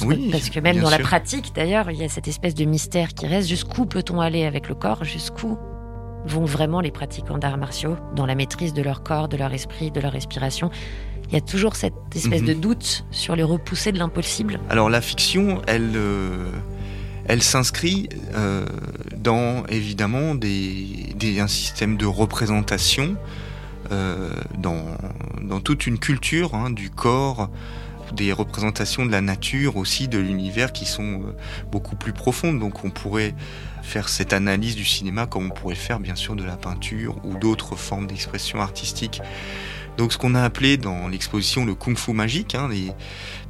Oui, 0.03 0.29
parce 0.31 0.51
que 0.51 0.61
même 0.61 0.81
dans 0.81 0.91
la 0.91 0.99
pratique, 0.99 1.53
d'ailleurs, 1.55 1.91
il 1.91 1.99
y 1.99 2.05
a 2.05 2.09
cette 2.09 2.29
espèce 2.29 2.55
de 2.55 2.65
mystère 2.65 3.15
qui 3.15 3.27
reste. 3.27 3.49
Jusqu'où 3.49 3.87
peut-on 3.87 4.21
aller 4.21 4.45
avec 4.45 4.69
le 4.69 4.75
corps? 4.75 5.05
Jusqu'où 5.05 5.59
vont 6.27 6.45
vraiment 6.45 6.81
les 6.81 6.91
pratiquants 6.91 7.39
d'arts 7.39 7.59
martiaux 7.59 7.97
dans 8.15 8.27
la 8.27 8.35
maîtrise 8.35 8.75
de 8.75 8.83
leur 8.83 9.03
corps, 9.03 9.29
de 9.29 9.37
leur 9.37 9.53
esprit, 9.53 9.91
de 9.91 10.01
leur 10.01 10.13
respiration? 10.13 10.71
Il 11.29 11.35
y 11.35 11.37
a 11.37 11.41
toujours 11.43 11.77
cette 11.77 11.95
espèce 12.15 12.43
de 12.43 12.55
mhm. 12.55 12.61
doute 12.61 13.05
sur 13.11 13.37
les 13.37 13.43
repoussés 13.43 13.93
de 13.93 13.99
l'impossible. 13.99 14.61
Alors 14.71 14.89
la 14.89 15.03
fiction, 15.03 15.61
elle, 15.67 15.93
euh, 15.95 16.51
elle 17.27 17.43
s'inscrit 17.43 18.09
euh, 18.35 18.65
dans 19.17 19.67
évidemment 19.67 20.35
des, 20.35 21.13
des, 21.17 21.41
un 21.41 21.47
système 21.47 21.99
de 21.99 22.07
représentation, 22.07 23.17
euh, 23.93 24.31
dans, 24.57 24.85
dans, 25.43 25.61
toute 25.61 25.87
une 25.87 25.99
culture 25.99 26.55
hein, 26.55 26.71
du 26.71 26.89
corps, 26.89 27.51
des 28.13 28.33
représentations 28.33 29.07
de 29.07 29.11
la 29.11 29.21
nature 29.21 29.77
aussi, 29.77 30.09
de 30.09 30.19
l'univers 30.19 30.73
qui 30.73 30.87
sont 30.87 31.23
beaucoup 31.71 31.97
plus 31.97 32.13
profondes. 32.13 32.59
Donc 32.59 32.85
on 32.85 32.91
pourrait 32.91 33.35
faire 33.83 34.09
cette 34.09 34.33
analyse 34.33 34.77
du 34.77 34.85
cinéma 34.85 35.27
comme 35.27 35.47
on 35.47 35.51
pourrait 35.51 35.75
faire 35.75 36.01
bien 36.01 36.15
sûr 36.15 36.37
de 36.37 36.45
la 36.45 36.57
peinture 36.57 37.17
ou 37.25 37.37
d'autres 37.37 37.77
formes 37.77 38.07
d'expression 38.07 38.61
artistique. 38.61 39.21
Donc 39.99 40.13
ce 40.13 40.19
qu'on 40.19 40.37
a 40.37 40.43
appelé 40.43 40.77
dans 40.77 41.09
l'exposition 41.09 41.67
le 41.67 41.75
kung-fu 41.75 42.13
magique, 42.13 42.55
hein, 42.55 42.71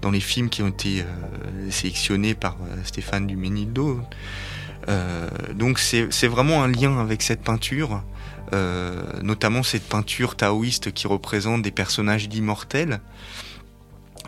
dans 0.01 0.11
les 0.11 0.21
films 0.21 0.49
qui 0.49 0.63
ont 0.63 0.69
été 0.69 1.03
euh, 1.03 1.71
sélectionnés 1.71 2.35
par 2.35 2.57
euh, 2.63 2.77
Stéphane 2.85 3.27
Duménildo. 3.27 4.01
Euh, 4.89 5.29
donc 5.55 5.79
c'est 5.79 6.27
vraiment 6.27 6.63
un 6.65 6.69
lien 6.69 6.99
avec 6.99 7.21
cette 7.21 7.43
peinture, 7.43 8.03
notamment 9.23 9.63
cette 9.63 9.87
peinture 9.87 10.37
taoïste 10.37 10.93
qui 10.93 11.07
représente 11.07 11.61
des 11.61 11.71
personnages 11.71 12.31
d'immortels. 12.31 13.01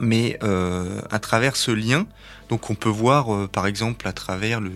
Mais 0.00 0.38
à 0.42 1.18
travers 1.18 1.56
ce 1.56 1.70
lien, 1.70 2.06
donc 2.48 2.70
on 2.70 2.74
peut 2.74 2.88
voir 2.88 3.48
par 3.50 3.66
exemple 3.66 4.08
à 4.08 4.12
travers 4.12 4.60
le, 4.60 4.72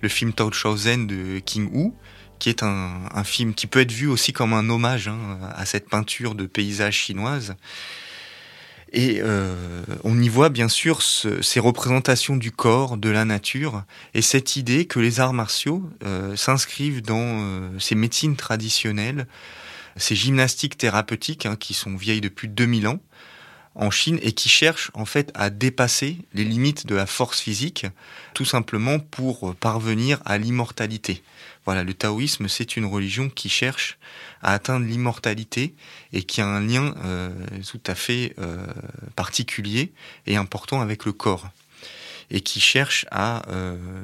le 0.00 0.08
film 0.08 0.32
Tao 0.32 0.52
Shouzen 0.52 1.06
de 1.06 1.38
King 1.38 1.70
Hu, 1.72 1.92
qui 2.40 2.48
est 2.48 2.64
un, 2.64 3.22
film 3.22 3.54
qui 3.54 3.68
peut 3.68 3.80
être 3.80 3.92
vu 3.92 4.08
aussi 4.08 4.32
comme 4.32 4.54
un 4.54 4.68
hommage 4.68 5.06
hein, 5.06 5.38
à 5.54 5.66
cette 5.66 5.88
peinture 5.88 6.34
de 6.34 6.46
paysage 6.46 6.94
chinoise. 6.94 7.54
Et 8.92 9.20
euh, 9.22 9.84
on 10.02 10.20
y 10.20 10.28
voit 10.28 10.48
bien 10.48 10.68
sûr 10.68 11.00
ces 11.02 11.60
représentations 11.60 12.36
du 12.36 12.50
corps, 12.50 12.96
de 12.96 13.08
la 13.08 13.24
nature, 13.24 13.84
et 14.14 14.22
cette 14.22 14.56
idée 14.56 14.86
que 14.86 14.98
les 14.98 15.20
arts 15.20 15.34
martiaux 15.34 15.88
euh, 16.02 16.34
s'inscrivent 16.34 17.02
dans 17.02 17.18
euh, 17.20 17.78
ces 17.78 17.94
médecines 17.94 18.34
traditionnelles, 18.34 19.28
ces 19.96 20.16
gymnastiques 20.16 20.76
thérapeutiques 20.76 21.46
hein, 21.46 21.54
qui 21.54 21.74
sont 21.74 21.94
vieilles 21.94 22.22
depuis 22.22 22.48
2000 22.48 22.88
ans 22.88 23.00
en 23.74 23.90
Chine 23.90 24.18
et 24.22 24.32
qui 24.32 24.48
cherchent 24.48 24.90
en 24.94 25.04
fait 25.04 25.30
à 25.34 25.50
dépasser 25.50 26.18
les 26.34 26.44
limites 26.44 26.86
de 26.86 26.94
la 26.94 27.06
force 27.06 27.40
physique, 27.40 27.86
tout 28.34 28.44
simplement 28.44 28.98
pour 28.98 29.54
parvenir 29.54 30.20
à 30.24 30.38
l'immortalité. 30.38 31.22
Voilà, 31.66 31.84
le 31.84 31.94
taoïsme, 31.94 32.48
c'est 32.48 32.76
une 32.76 32.86
religion 32.86 33.28
qui 33.28 33.48
cherche 33.48 33.98
à 34.42 34.54
atteindre 34.54 34.86
l'immortalité 34.86 35.74
et 36.12 36.22
qui 36.22 36.40
a 36.40 36.46
un 36.46 36.60
lien 36.60 36.94
euh, 37.04 37.30
tout 37.70 37.80
à 37.86 37.94
fait 37.94 38.34
euh, 38.38 38.66
particulier 39.14 39.92
et 40.26 40.36
important 40.36 40.80
avec 40.80 41.04
le 41.04 41.12
corps. 41.12 41.48
Et 42.30 42.40
qui 42.40 42.60
cherche 42.60 43.06
à 43.10 43.42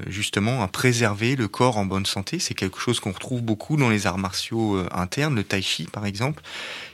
justement 0.06 0.62
à 0.62 0.68
préserver 0.68 1.36
le 1.36 1.48
corps 1.48 1.78
en 1.78 1.84
bonne 1.84 2.06
santé. 2.06 2.38
C'est 2.38 2.54
quelque 2.54 2.78
chose 2.78 3.00
qu'on 3.00 3.12
retrouve 3.12 3.42
beaucoup 3.42 3.76
dans 3.76 3.88
les 3.88 4.06
arts 4.06 4.18
martiaux 4.18 4.84
internes, 4.92 5.34
le 5.34 5.44
tai 5.44 5.62
chi 5.62 5.84
par 5.84 6.06
exemple, 6.06 6.42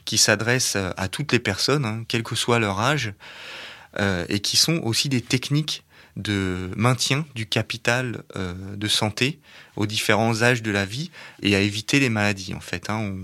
qui 0.04 0.18
s'adresse 0.18 0.76
à 0.76 1.08
toutes 1.08 1.32
les 1.32 1.38
personnes, 1.38 1.84
hein, 1.84 2.04
quel 2.08 2.22
que 2.22 2.34
soit 2.34 2.58
leur 2.58 2.80
âge, 2.80 3.14
et 4.28 4.40
qui 4.40 4.56
sont 4.56 4.80
aussi 4.84 5.08
des 5.08 5.22
techniques 5.22 5.84
de 6.16 6.70
maintien 6.76 7.24
du 7.34 7.46
capital 7.46 8.22
euh, 8.36 8.54
de 8.76 8.88
santé 8.88 9.38
aux 9.76 9.86
différents 9.86 10.42
âges 10.42 10.62
de 10.62 10.70
la 10.70 10.84
vie 10.84 11.10
et 11.42 11.56
à 11.56 11.60
éviter 11.60 12.00
les 12.00 12.10
maladies. 12.10 12.54
En 12.54 12.60
fait, 12.60 12.90
hein. 12.90 13.14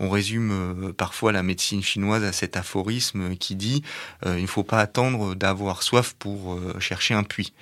on, 0.00 0.10
résume 0.10 0.50
euh, 0.50 0.92
parfois 0.92 1.30
la 1.30 1.42
médecine 1.42 1.82
chinoise 1.82 2.24
à 2.24 2.32
cet 2.32 2.56
aphorisme 2.56 3.36
qui 3.36 3.54
dit 3.54 3.82
euh, 4.26 4.38
il 4.38 4.42
ne 4.42 4.48
faut 4.48 4.64
pas 4.64 4.80
attendre 4.80 5.34
d'avoir 5.34 5.82
soif 5.82 6.14
pour 6.18 6.58
chercher 6.80 7.14
un 7.14 7.22
puits. 7.22 7.52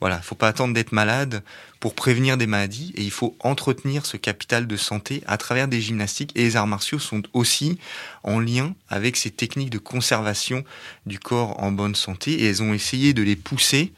Voilà, 0.00 0.16
il 0.16 0.20
ne 0.20 0.24
faut 0.24 0.34
pas 0.34 0.48
attendre 0.48 0.74
d'être 0.74 0.92
malade 0.92 1.42
pour 1.78 1.94
prévenir 1.94 2.36
des 2.36 2.46
maladies 2.46 2.92
et 2.96 3.02
il 3.02 3.10
faut 3.10 3.36
entretenir 3.40 4.04
ce 4.06 4.16
capital 4.16 4.66
de 4.66 4.76
santé 4.76 5.22
à 5.26 5.38
travers 5.38 5.68
des 5.68 5.80
gymnastiques 5.80 6.32
et 6.34 6.42
les 6.42 6.56
arts 6.56 6.66
martiaux 6.66 6.98
sont 6.98 7.22
aussi 7.32 7.78
en 8.22 8.40
lien 8.40 8.74
avec 8.88 9.16
ces 9.16 9.30
techniques 9.30 9.70
de 9.70 9.78
conservation 9.78 10.64
du 11.06 11.18
corps 11.18 11.62
en 11.62 11.70
bonne 11.70 11.94
santé 11.94 12.32
et 12.32 12.46
elles 12.46 12.62
ont 12.62 12.74
essayé 12.74 13.14
de 13.14 13.22
les 13.22 13.36
pousser 13.36 13.92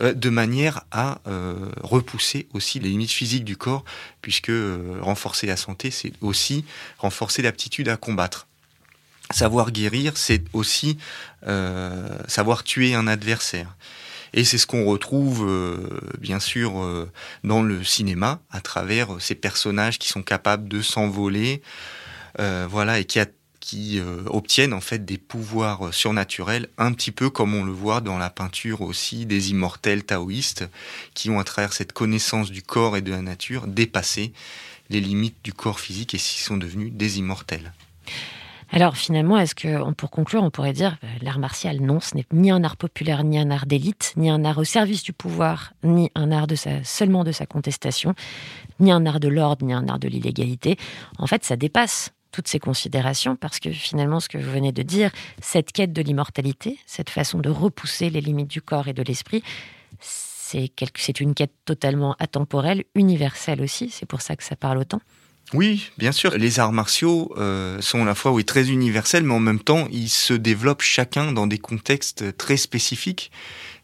de 0.00 0.30
manière 0.30 0.84
à 0.90 1.20
euh, 1.26 1.70
repousser 1.82 2.48
aussi 2.54 2.80
les 2.80 2.88
limites 2.88 3.10
physiques 3.10 3.44
du 3.44 3.56
corps, 3.56 3.84
puisque 4.20 4.50
euh, 4.50 4.98
renforcer 5.00 5.46
la 5.46 5.56
santé, 5.56 5.90
c'est 5.90 6.12
aussi 6.20 6.64
renforcer 6.98 7.42
l'aptitude 7.42 7.88
à 7.88 7.96
combattre. 7.96 8.46
Savoir 9.30 9.70
guérir, 9.70 10.16
c'est 10.16 10.44
aussi 10.52 10.98
savoir 12.26 12.64
tuer 12.64 12.94
un 12.94 13.06
adversaire. 13.06 13.76
Et 14.34 14.44
c'est 14.44 14.58
ce 14.58 14.66
qu'on 14.66 14.84
retrouve 14.84 15.48
bien 16.18 16.38
sûr 16.38 16.74
dans 17.42 17.62
le 17.62 17.82
cinéma 17.82 18.40
à 18.50 18.60
travers 18.60 19.08
ces 19.20 19.34
personnages 19.34 19.98
qui 19.98 20.08
sont 20.08 20.22
capables 20.22 20.68
de 20.68 20.82
s'envoler, 20.82 21.62
voilà, 22.38 22.98
et 22.98 23.06
qui, 23.06 23.20
a, 23.20 23.26
qui 23.62 24.00
euh, 24.00 24.24
obtiennent 24.26 24.74
en 24.74 24.80
fait 24.80 25.04
des 25.04 25.18
pouvoirs 25.18 25.86
euh, 25.86 25.92
surnaturels, 25.92 26.68
un 26.78 26.92
petit 26.92 27.12
peu 27.12 27.30
comme 27.30 27.54
on 27.54 27.62
le 27.62 27.70
voit 27.70 28.00
dans 28.00 28.18
la 28.18 28.28
peinture 28.28 28.80
aussi 28.80 29.24
des 29.24 29.52
immortels 29.52 30.02
taoïstes, 30.04 30.68
qui 31.14 31.30
ont 31.30 31.38
à 31.38 31.44
travers 31.44 31.72
cette 31.72 31.92
connaissance 31.92 32.50
du 32.50 32.62
corps 32.62 32.96
et 32.96 33.02
de 33.02 33.12
la 33.12 33.22
nature 33.22 33.68
dépassé 33.68 34.32
les 34.90 35.00
limites 35.00 35.36
du 35.44 35.52
corps 35.52 35.78
physique 35.78 36.12
et 36.12 36.18
s'y 36.18 36.40
sont 36.42 36.56
devenus 36.56 36.92
des 36.92 37.20
immortels. 37.20 37.72
Alors 38.72 38.96
finalement, 38.96 39.38
est-ce 39.38 39.54
que, 39.54 39.92
pour 39.92 40.10
conclure, 40.10 40.42
on 40.42 40.50
pourrait 40.50 40.72
dire 40.72 40.96
euh, 41.04 41.06
l'art 41.22 41.38
martial, 41.38 41.80
non, 41.80 42.00
ce 42.00 42.16
n'est 42.16 42.26
ni 42.32 42.50
un 42.50 42.64
art 42.64 42.76
populaire, 42.76 43.22
ni 43.22 43.38
un 43.38 43.50
art 43.52 43.66
d'élite, 43.66 44.12
ni 44.16 44.28
un 44.28 44.44
art 44.44 44.58
au 44.58 44.64
service 44.64 45.04
du 45.04 45.12
pouvoir, 45.12 45.72
ni 45.84 46.10
un 46.16 46.32
art 46.32 46.48
de 46.48 46.56
sa, 46.56 46.82
seulement 46.82 47.22
de 47.22 47.30
sa 47.30 47.46
contestation, 47.46 48.14
ni 48.80 48.90
un 48.90 49.06
art 49.06 49.20
de 49.20 49.28
l'ordre, 49.28 49.64
ni 49.64 49.72
un 49.72 49.86
art 49.86 50.00
de 50.00 50.08
l'illégalité. 50.08 50.78
En 51.18 51.28
fait, 51.28 51.44
ça 51.44 51.54
dépasse 51.54 52.12
toutes 52.32 52.48
ces 52.48 52.58
considérations, 52.58 53.36
parce 53.36 53.60
que 53.60 53.70
finalement, 53.70 54.18
ce 54.18 54.28
que 54.28 54.38
vous 54.38 54.50
venez 54.50 54.72
de 54.72 54.82
dire, 54.82 55.10
cette 55.40 55.70
quête 55.70 55.92
de 55.92 56.02
l'immortalité, 56.02 56.78
cette 56.86 57.10
façon 57.10 57.38
de 57.38 57.50
repousser 57.50 58.10
les 58.10 58.20
limites 58.20 58.48
du 58.48 58.62
corps 58.62 58.88
et 58.88 58.92
de 58.92 59.02
l'esprit, 59.02 59.44
c'est 60.00 61.20
une 61.20 61.34
quête 61.34 61.52
totalement 61.64 62.14
atemporelle, 62.18 62.84
universelle 62.94 63.62
aussi. 63.62 63.90
C'est 63.90 64.06
pour 64.06 64.20
ça 64.20 64.36
que 64.36 64.42
ça 64.42 64.56
parle 64.56 64.78
autant. 64.78 65.00
Oui, 65.54 65.90
bien 65.98 66.12
sûr. 66.12 66.30
Les 66.36 66.60
arts 66.60 66.72
martiaux 66.72 67.32
euh, 67.36 67.80
sont 67.80 68.02
à 68.02 68.04
la 68.04 68.14
fois 68.14 68.32
oui, 68.32 68.44
très 68.44 68.70
universels, 68.70 69.22
mais 69.22 69.34
en 69.34 69.40
même 69.40 69.60
temps, 69.60 69.86
ils 69.90 70.08
se 70.08 70.32
développent 70.32 70.82
chacun 70.82 71.32
dans 71.32 71.46
des 71.46 71.58
contextes 71.58 72.36
très 72.36 72.56
spécifiques, 72.56 73.30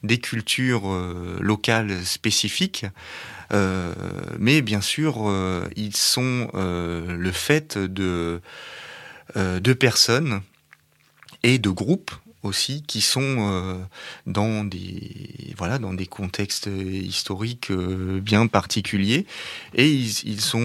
des 0.03 0.19
cultures 0.19 0.89
euh, 0.89 1.39
locales 1.41 2.05
spécifiques. 2.05 2.87
Euh, 3.53 3.95
mais 4.39 4.61
bien 4.63 4.81
sûr, 4.81 5.29
euh, 5.29 5.69
ils 5.77 5.97
sont 5.97 6.51
le 6.55 7.33
fait 7.33 7.79
de, 7.79 8.41
personnes 9.79 10.43
et 11.43 11.59
de 11.59 11.71
groupes 11.71 12.13
aussi 12.45 12.83
qui 12.83 13.01
sont 13.01 13.81
dans 14.27 14.65
des 14.65 15.55
voilà 15.57 15.79
dans 15.79 15.93
des 15.93 16.07
contextes 16.07 16.69
historiques 16.69 17.73
bien 17.73 18.47
particuliers 18.47 19.27
et 19.75 19.91
ils, 19.91 20.25
ils 20.25 20.57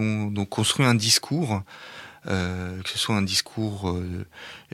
ont 0.00 0.30
donc 0.30 0.48
construit 0.48 0.86
un 0.86 0.94
discours 0.94 1.62
euh, 2.30 2.82
que 2.82 2.90
ce 2.90 2.98
soit 2.98 3.14
un 3.14 3.22
discours 3.22 3.88
euh, 3.88 4.26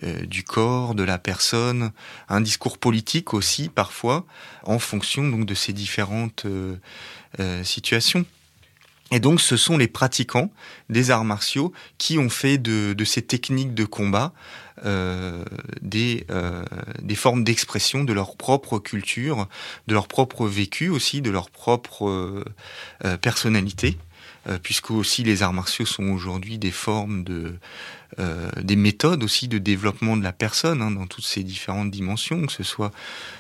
euh, 0.03 0.27
du 0.27 0.43
corps, 0.43 0.97
de 0.97 1.05
la 1.05 1.19
personne, 1.19 1.93
un 2.29 2.41
discours 2.41 2.79
politique 2.79 3.33
aussi 3.33 3.69
parfois, 3.69 4.27
en 4.65 4.81
fonction 4.81 5.29
donc 5.29 5.47
de 5.47 5.55
ces 5.55 5.73
différentes 5.73 6.47
situations. 7.63 8.25
Et 9.11 9.21
donc, 9.21 9.41
ce 9.41 9.57
sont 9.57 9.77
les 9.77 9.87
pratiquants 9.87 10.51
des 10.89 11.11
arts 11.11 11.25
martiaux 11.25 11.73
qui 11.99 12.19
ont 12.19 12.31
fait 12.31 12.59
de, 12.59 13.05
ces 13.05 13.23
techniques 13.23 13.75
de 13.75 13.85
combat 13.85 14.33
des, 15.83 16.27
des 17.03 17.15
formes 17.15 17.45
d'expression 17.45 18.05
de 18.05 18.13
leur 18.13 18.37
propre 18.37 18.79
culture, 18.79 19.49
de 19.89 19.95
leur 19.95 20.09
propre 20.09 20.47
vécu 20.47 20.89
aussi, 20.89 21.21
de 21.21 21.31
leur 21.31 21.51
propre 21.51 22.45
personnalité. 23.21 23.99
Euh, 24.47 24.59
puisque 24.63 24.91
aussi 24.91 25.25
les 25.25 25.43
arts 25.43 25.55
martiaux 25.55 25.87
sont 25.87 26.09
aujourd'hui 26.11 26.59
des 26.59 26.71
formes 26.71 27.25
de 27.25 27.55
euh, 28.21 28.51
des 28.63 28.77
méthodes 28.77 29.25
aussi 29.25 29.49
de 29.49 29.59
développement 29.59 30.17
de 30.17 30.23
la 30.23 30.33
personne 30.33 30.83
hein, 30.83 30.91
dans 30.91 31.07
toutes 31.07 31.25
ces 31.25 31.43
différentes 31.43 31.91
dimensions, 31.91 32.47
que 32.47 32.53
ce 32.53 32.63
soit 32.63 32.93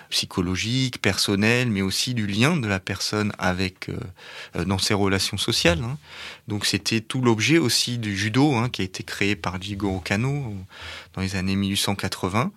psychologique, 0.09 1.01
personnel, 1.01 1.69
mais 1.69 1.83
aussi 1.83 2.15
du 2.15 2.27
lien 2.27 2.57
de 2.57 2.67
la 2.67 2.81
personne 2.81 3.33
avec 3.39 3.89
euh, 3.89 4.65
dans 4.65 4.79
ses 4.79 4.95
relations 4.95 5.37
sociales. 5.37 5.81
Hein. 5.85 5.99
Donc 6.49 6.65
c'était 6.65 7.01
tout 7.01 7.21
l'objet 7.21 7.59
aussi 7.59 7.99
du 7.99 8.17
judo 8.17 8.55
hein, 8.55 8.69
qui 8.69 8.81
a 8.81 8.85
été 8.85 9.05
créé 9.05 9.37
par 9.37 9.61
Jigoro 9.61 10.01
Kano 10.01 10.55
dans 11.13 11.21
les 11.21 11.37
années 11.37 11.57
1880 11.57 12.51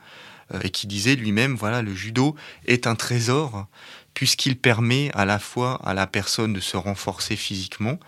et 0.64 0.70
qui 0.70 0.88
disait 0.88 1.16
lui-même 1.16 1.56
voilà 1.56 1.82
le 1.82 1.94
judo 1.94 2.34
est 2.66 2.88
un 2.88 2.96
trésor 2.96 3.68
puisqu'il 4.18 4.58
permet 4.58 5.12
à 5.14 5.26
la 5.26 5.38
fois 5.38 5.80
à 5.86 5.94
la 5.94 6.08
personne 6.08 6.52
de 6.52 6.60
se 6.60 6.76
renforcer 6.76 7.36
physiquement 7.36 8.00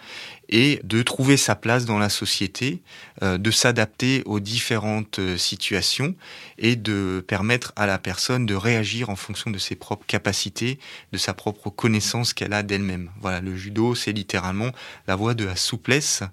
et 0.50 0.82
de 0.84 1.04
trouver 1.04 1.38
sa 1.38 1.56
place 1.56 1.86
dans 1.86 2.00
la 2.00 2.10
société, 2.10 2.82
euh, 3.22 3.38
de 3.38 3.52
s'adapter 3.52 4.24
aux 4.26 4.40
différentes 4.40 5.20
euh, 5.20 5.38
situations 5.38 6.16
et 6.58 6.76
de 6.76 7.24
permettre 7.28 7.74
à 7.76 7.86
la 7.86 8.00
personne 8.00 8.48
de 8.48 8.56
réagir 8.56 9.12
en 9.12 9.16
fonction 9.16 9.52
de 9.52 9.60
ses 9.60 9.76
propres 9.76 10.08
capacités, 10.08 10.80
de 11.12 11.20
sa 11.20 11.36
propre 11.36 11.70
connaissance 11.70 12.34
qu'elle 12.34 12.54
a 12.54 12.64
d'elle-même. 12.64 13.12
Voilà, 13.22 13.40
le 13.40 13.56
judo, 13.56 13.94
c'est 13.94 14.12
littéralement 14.12 14.72
la 15.06 15.16
voie 15.16 15.36
de 15.36 15.46
la 15.46 15.56
souplesse 15.56 16.24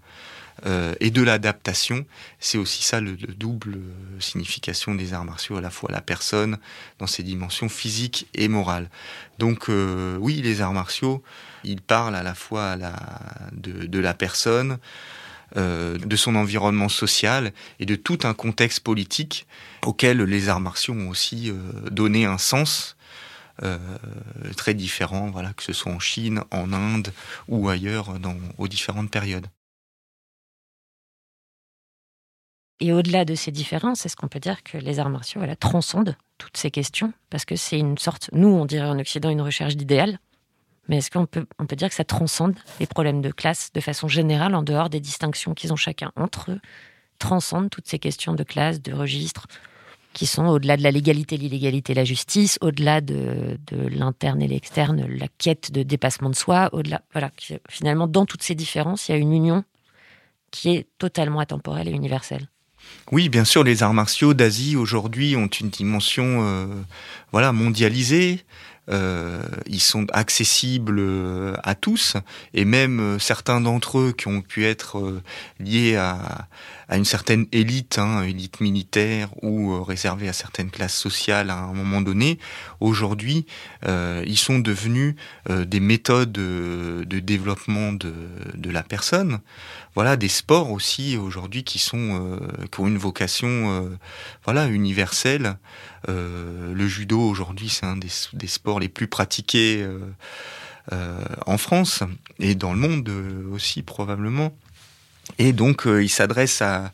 euh, 0.64 0.94
et 1.00 1.10
de 1.10 1.22
l'adaptation. 1.22 2.06
C'est 2.40 2.56
aussi 2.56 2.82
ça 2.82 3.00
le, 3.00 3.12
double 3.14 3.74
euh, 3.74 4.20
signification 4.20 4.94
des 4.94 5.12
arts 5.12 5.26
martiaux, 5.26 5.58
à 5.58 5.60
la 5.60 5.68
fois 5.68 5.90
la 5.92 6.00
personne 6.00 6.56
dans 6.98 7.06
ses 7.06 7.22
dimensions 7.22 7.68
physiques 7.68 8.26
et 8.32 8.48
morales. 8.48 8.88
Donc 9.38 9.68
euh, 9.68 10.16
oui, 10.18 10.40
les 10.42 10.62
arts 10.62 10.72
martiaux, 10.72 11.22
ils 11.62 11.82
parlent 11.82 12.14
à 12.14 12.22
la 12.22 12.34
fois 12.34 12.76
la, 12.76 12.94
de, 13.52 13.98
la 13.98 14.14
personne, 14.14 14.78
de 15.54 16.16
son 16.16 16.34
environnement 16.34 16.88
social 16.88 17.52
et 17.80 17.86
de 17.86 17.96
tout 17.96 18.18
un 18.24 18.34
contexte 18.34 18.80
politique 18.80 19.46
auquel 19.84 20.22
les 20.22 20.48
arts 20.48 20.60
martiaux 20.60 20.94
ont 20.94 21.08
aussi 21.08 21.52
donné 21.90 22.24
un 22.24 22.38
sens 22.38 22.96
très 24.56 24.74
différent, 24.74 25.30
voilà, 25.30 25.52
que 25.54 25.62
ce 25.62 25.72
soit 25.72 25.92
en 25.92 26.00
Chine, 26.00 26.42
en 26.50 26.72
Inde 26.72 27.12
ou 27.48 27.68
ailleurs 27.68 28.18
dans, 28.18 28.36
aux 28.58 28.68
différentes 28.68 29.10
périodes. 29.10 29.46
Et 32.80 32.92
au-delà 32.92 33.24
de 33.24 33.34
ces 33.34 33.52
différences, 33.52 34.04
est-ce 34.04 34.16
qu'on 34.16 34.28
peut 34.28 34.40
dire 34.40 34.62
que 34.62 34.76
les 34.76 34.98
arts 34.98 35.08
martiaux 35.08 35.40
transcendent 35.58 36.16
toutes 36.36 36.56
ces 36.56 36.70
questions? 36.70 37.12
Parce 37.30 37.44
que 37.46 37.56
c'est 37.56 37.78
une 37.78 37.96
sorte, 37.96 38.28
nous 38.32 38.48
on 38.48 38.66
dirait 38.66 38.88
en 38.88 38.98
Occident, 38.98 39.30
une 39.30 39.40
recherche 39.40 39.76
d'idéal. 39.76 40.18
Mais 40.88 40.98
est-ce 40.98 41.10
qu'on 41.10 41.26
peut, 41.26 41.46
on 41.58 41.66
peut 41.66 41.74
dire 41.74 41.88
que 41.88 41.94
ça 41.94 42.04
transcende 42.04 42.54
les 42.78 42.86
problèmes 42.86 43.22
de 43.22 43.32
classe 43.32 43.72
de 43.72 43.80
façon 43.80 44.08
générale, 44.08 44.54
en 44.54 44.62
dehors 44.62 44.90
des 44.90 45.00
distinctions 45.00 45.54
qu'ils 45.54 45.72
ont 45.72 45.76
chacun 45.76 46.12
entre 46.16 46.52
eux? 46.52 46.60
Transcende 47.18 47.70
toutes 47.70 47.88
ces 47.88 47.98
questions 47.98 48.34
de 48.34 48.44
classe, 48.44 48.82
de 48.82 48.92
registre, 48.92 49.46
qui 50.12 50.26
sont 50.26 50.46
au-delà 50.46 50.76
de 50.76 50.82
la 50.82 50.90
légalité, 50.90 51.38
l'illégalité, 51.38 51.94
la 51.94 52.04
justice, 52.04 52.58
au-delà 52.60 53.00
de, 53.00 53.58
de 53.66 53.88
l'interne 53.88 54.42
et 54.42 54.48
l'externe, 54.48 55.06
la 55.06 55.28
quête 55.38 55.72
de 55.72 55.82
dépassement 55.82 56.30
de 56.30 56.36
soi, 56.36 56.68
au-delà. 56.72 57.02
Voilà, 57.12 57.30
finalement, 57.68 58.06
dans 58.06 58.26
toutes 58.26 58.42
ces 58.42 58.54
différences, 58.54 59.08
il 59.08 59.12
y 59.12 59.14
a 59.14 59.18
une 59.18 59.32
union 59.32 59.64
qui 60.50 60.70
est 60.70 60.86
totalement 60.98 61.40
atemporelle 61.40 61.88
et 61.88 61.92
universelle. 61.92 62.48
Oui, 63.12 63.28
bien 63.28 63.44
sûr, 63.44 63.62
les 63.62 63.82
arts 63.82 63.94
martiaux 63.94 64.34
d'Asie 64.34 64.76
aujourd'hui 64.76 65.36
ont 65.36 65.46
une 65.46 65.68
dimension 65.70 66.44
euh, 66.44 66.66
voilà 67.30 67.52
mondialisée. 67.52 68.44
Euh, 68.88 69.42
ils 69.66 69.80
sont 69.80 70.06
accessibles 70.12 70.98
euh, 71.00 71.54
à 71.64 71.74
tous 71.74 72.16
et 72.54 72.64
même 72.64 73.18
certains 73.18 73.60
d'entre 73.60 73.98
eux 73.98 74.12
qui 74.16 74.28
ont 74.28 74.42
pu 74.42 74.64
être 74.64 75.20
liés 75.58 75.96
à, 75.96 76.46
à 76.88 76.96
une 76.96 77.04
certaine 77.04 77.46
élite, 77.50 77.98
hein, 77.98 78.22
élite 78.22 78.60
militaire 78.60 79.28
ou 79.42 79.72
euh, 79.72 79.82
réservée 79.82 80.28
à 80.28 80.32
certaines 80.32 80.70
classes 80.70 80.96
sociales 80.96 81.50
à 81.50 81.56
un 81.56 81.72
moment 81.72 82.00
donné. 82.00 82.38
Aujourd'hui, 82.78 83.46
euh, 83.86 84.22
ils 84.26 84.38
sont 84.38 84.60
devenus 84.60 85.16
euh, 85.50 85.64
des 85.64 85.80
méthodes 85.80 86.30
de, 86.30 87.04
développement 87.04 87.92
de, 87.92 88.12
de, 88.54 88.70
la 88.70 88.84
personne. 88.84 89.40
Voilà, 89.94 90.16
des 90.16 90.28
sports 90.28 90.70
aussi 90.70 91.16
aujourd'hui 91.16 91.64
qui 91.64 91.78
sont 91.78 92.38
qui 92.70 92.80
ont 92.80 92.86
une 92.86 92.98
vocation, 92.98 93.88
voilà, 94.44 94.66
universelle. 94.66 95.56
le 96.06 96.86
judo 96.86 97.18
aujourd'hui, 97.18 97.70
c'est 97.70 97.86
un 97.86 97.96
des, 97.96 98.10
des, 98.34 98.46
sports 98.46 98.78
les 98.78 98.90
plus 98.90 99.08
pratiqués. 99.08 99.88
en 101.46 101.58
France 101.58 102.02
et 102.38 102.54
dans 102.54 102.74
le 102.74 102.78
monde 102.78 103.10
aussi 103.50 103.82
probablement. 103.82 104.52
Et 105.38 105.52
donc, 105.52 105.86
euh, 105.86 106.02
ils 106.02 106.08
s'adressent 106.08 106.62
à, 106.62 106.92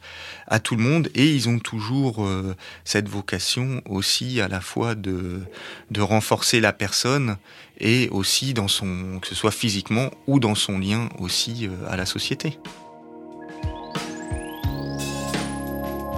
à, 0.49 0.59
tout 0.59 0.75
le 0.75 0.83
monde 0.83 1.09
et 1.15 1.31
ils 1.31 1.49
ont 1.49 1.59
toujours 1.59 2.25
euh, 2.25 2.57
cette 2.85 3.09
vocation 3.09 3.83
aussi 3.89 4.41
à 4.41 4.49
la 4.49 4.61
fois 4.61 4.95
de, 4.95 5.43
de 5.91 6.01
renforcer 6.01 6.61
la 6.61 6.73
personne 6.73 7.37
et 7.79 8.09
aussi 8.11 8.55
dans 8.55 8.69
son, 8.69 9.19
que 9.21 9.29
ce 9.29 9.35
soit 9.35 9.51
physiquement 9.51 10.11
ou 10.27 10.41
dans 10.41 10.55
son 10.55 10.79
lien 10.79 11.09
aussi 11.19 11.67
euh, 11.69 11.89
à 11.89 11.97
la 11.97 12.07
société. 12.07 12.59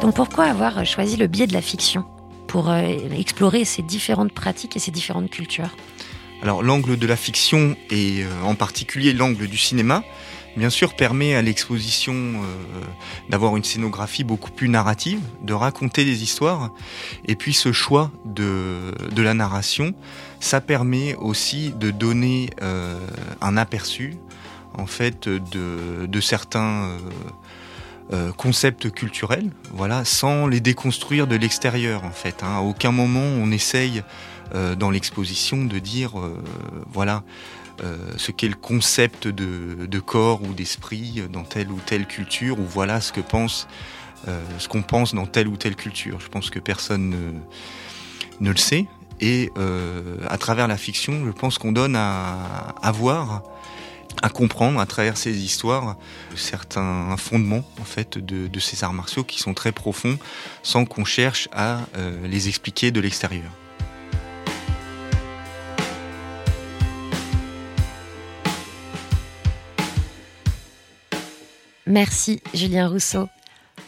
Donc 0.01 0.15
pourquoi 0.15 0.45
avoir 0.45 0.85
choisi 0.85 1.17
le 1.17 1.27
biais 1.27 1.47
de 1.47 1.55
la 1.55 1.63
fiction 1.63 2.05
pour 2.47 2.73
explorer 2.73 3.65
ces 3.65 3.83
différentes 3.83 4.33
pratiques 4.33 4.77
et 4.77 4.79
ces 4.79 4.91
différentes 4.91 5.31
cultures? 5.31 5.75
Alors 6.43 6.63
l'angle 6.63 6.99
de 6.99 7.07
la 7.07 7.17
fiction 7.17 7.75
et 7.91 8.23
en 8.45 8.55
particulier 8.55 9.15
l'angle 9.15 9.49
du 9.49 9.57
cinéma, 9.57 10.05
bien 10.57 10.71
sûr, 10.71 10.95
permet 10.95 11.35
à 11.35 11.43
l'exposition 11.43 12.15
euh, 12.15 12.85
d'avoir 13.29 13.57
une 13.57 13.65
scénographie 13.65 14.25
beaucoup 14.25 14.51
plus 14.51 14.69
narrative, 14.69 15.21
de 15.43 15.53
raconter 15.53 16.05
des 16.05 16.23
histoires. 16.23 16.71
Et 17.27 17.37
puis 17.37 17.55
ce 17.55 17.73
choix 17.73 18.11
de, 18.25 18.93
de 19.13 19.23
la 19.23 19.35
narration, 19.35 19.95
ça 20.41 20.61
permet 20.61 21.15
aussi 21.17 21.71
de 21.71 21.91
donner 21.91 22.51
euh, 22.63 22.99
un 23.41 23.57
aperçu, 23.57 24.17
en 24.77 24.87
fait, 24.87 25.29
de, 25.29 26.07
de 26.07 26.21
certains 26.21 26.91
euh, 28.13 28.33
concepts 28.33 28.91
culturels, 28.91 29.51
voilà, 29.73 30.05
sans 30.05 30.47
les 30.47 30.61
déconstruire 30.61 31.27
de 31.27 31.37
l'extérieur, 31.37 32.05
en 32.05 32.11
fait. 32.11 32.43
Hein. 32.43 32.57
À 32.57 32.61
aucun 32.61 32.93
moment 32.93 33.21
on 33.21 33.51
essaye 33.51 34.03
dans 34.79 34.91
l'exposition 34.91 35.65
de 35.65 35.81
dire, 35.81 36.13
voilà, 36.93 37.25
ce 38.17 38.31
qu'est 38.31 38.49
le 38.49 38.55
concept 38.55 39.29
de, 39.29 40.01
corps 40.01 40.43
ou 40.43 40.53
d'esprit 40.53 41.23
dans 41.33 41.45
telle 41.45 41.71
ou 41.71 41.81
telle 41.85 42.07
culture, 42.07 42.59
ou 42.59 42.65
voilà 42.65 43.01
ce 43.01 43.13
que 43.13 43.21
pense, 43.21 43.67
euh, 44.29 44.41
ce 44.59 44.69
qu'on 44.69 44.83
pense 44.83 45.15
dans 45.15 45.27
telle 45.27 45.49
ou 45.49 45.57
telle 45.57 45.77
culture. 45.77 46.19
Je 46.21 46.29
pense 46.29 46.51
que 46.51 46.59
personne 46.59 47.43
ne, 48.41 48.51
le 48.51 48.57
sait. 48.57 48.87
Et 49.21 49.51
euh, 49.59 50.17
à 50.29 50.39
travers 50.39 50.67
la 50.67 50.77
fiction, 50.77 51.25
je 51.27 51.31
pense 51.31 51.59
qu'on 51.59 51.73
donne 51.73 51.95
à, 51.97 52.93
voir, 52.93 53.43
à 54.23 54.29
comprendre 54.29 54.81
à 54.81 54.87
travers 54.87 55.17
ces 55.17 55.37
histoires 55.37 55.97
certains 56.37 57.17
fondements 57.17 57.65
en 57.81 57.85
fait 57.85 58.19
de 58.19 58.61
ces 58.61 58.83
arts 58.83 58.93
martiaux 58.93 59.25
qui 59.25 59.39
sont 59.39 59.55
très 59.55 59.73
profonds, 59.73 60.19
sans 60.63 60.85
qu'on 60.85 61.05
cherche 61.05 61.49
à 61.53 61.83
les 62.25 62.49
expliquer 62.49 62.91
de 62.91 63.01
l'extérieur. 63.01 63.51
Merci 71.95 72.43
Julien 72.53 72.89
Rousseau. 72.89 73.29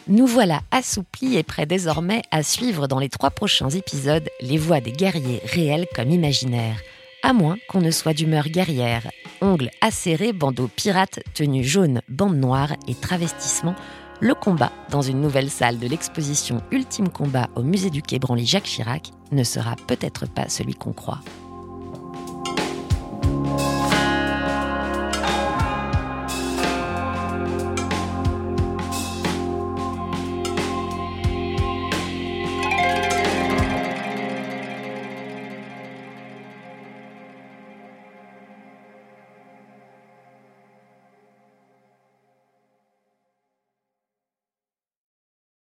Nous 0.07 0.27
voilà 0.27 0.61
assouplis 0.71 1.35
et 1.35 1.43
prêts 1.43 1.65
désormais 1.65 2.21
à 2.31 2.41
suivre 2.41 2.87
dans 2.87 2.99
les 2.99 3.09
trois 3.09 3.31
prochains 3.31 3.69
épisodes 3.69 4.29
les 4.39 4.57
voix 4.57 4.79
des 4.79 4.93
guerriers 4.93 5.41
réels 5.43 5.87
comme 5.93 6.09
imaginaires. 6.09 6.79
À 7.21 7.33
moins 7.33 7.57
qu'on 7.67 7.81
ne 7.81 7.91
soit 7.91 8.13
d'humeur 8.13 8.47
guerrière, 8.47 9.11
ongles 9.41 9.71
acérés, 9.81 10.31
bandeaux 10.31 10.69
pirates, 10.73 11.19
tenues 11.33 11.65
jaunes, 11.65 12.01
bandes 12.07 12.37
noires 12.37 12.77
et 12.87 12.95
travestissement, 12.95 13.75
le 14.21 14.33
combat 14.33 14.71
dans 14.89 15.01
une 15.01 15.19
nouvelle 15.19 15.49
salle 15.49 15.77
de 15.77 15.87
l'exposition 15.89 16.61
Ultime 16.71 17.09
Combat 17.09 17.49
au 17.57 17.61
musée 17.61 17.89
du 17.89 18.01
Quai 18.01 18.19
Branly 18.19 18.45
Jacques 18.45 18.63
Chirac 18.63 19.11
ne 19.33 19.43
sera 19.43 19.75
peut-être 19.85 20.29
pas 20.29 20.47
celui 20.47 20.75
qu'on 20.75 20.93
croit. 20.93 21.19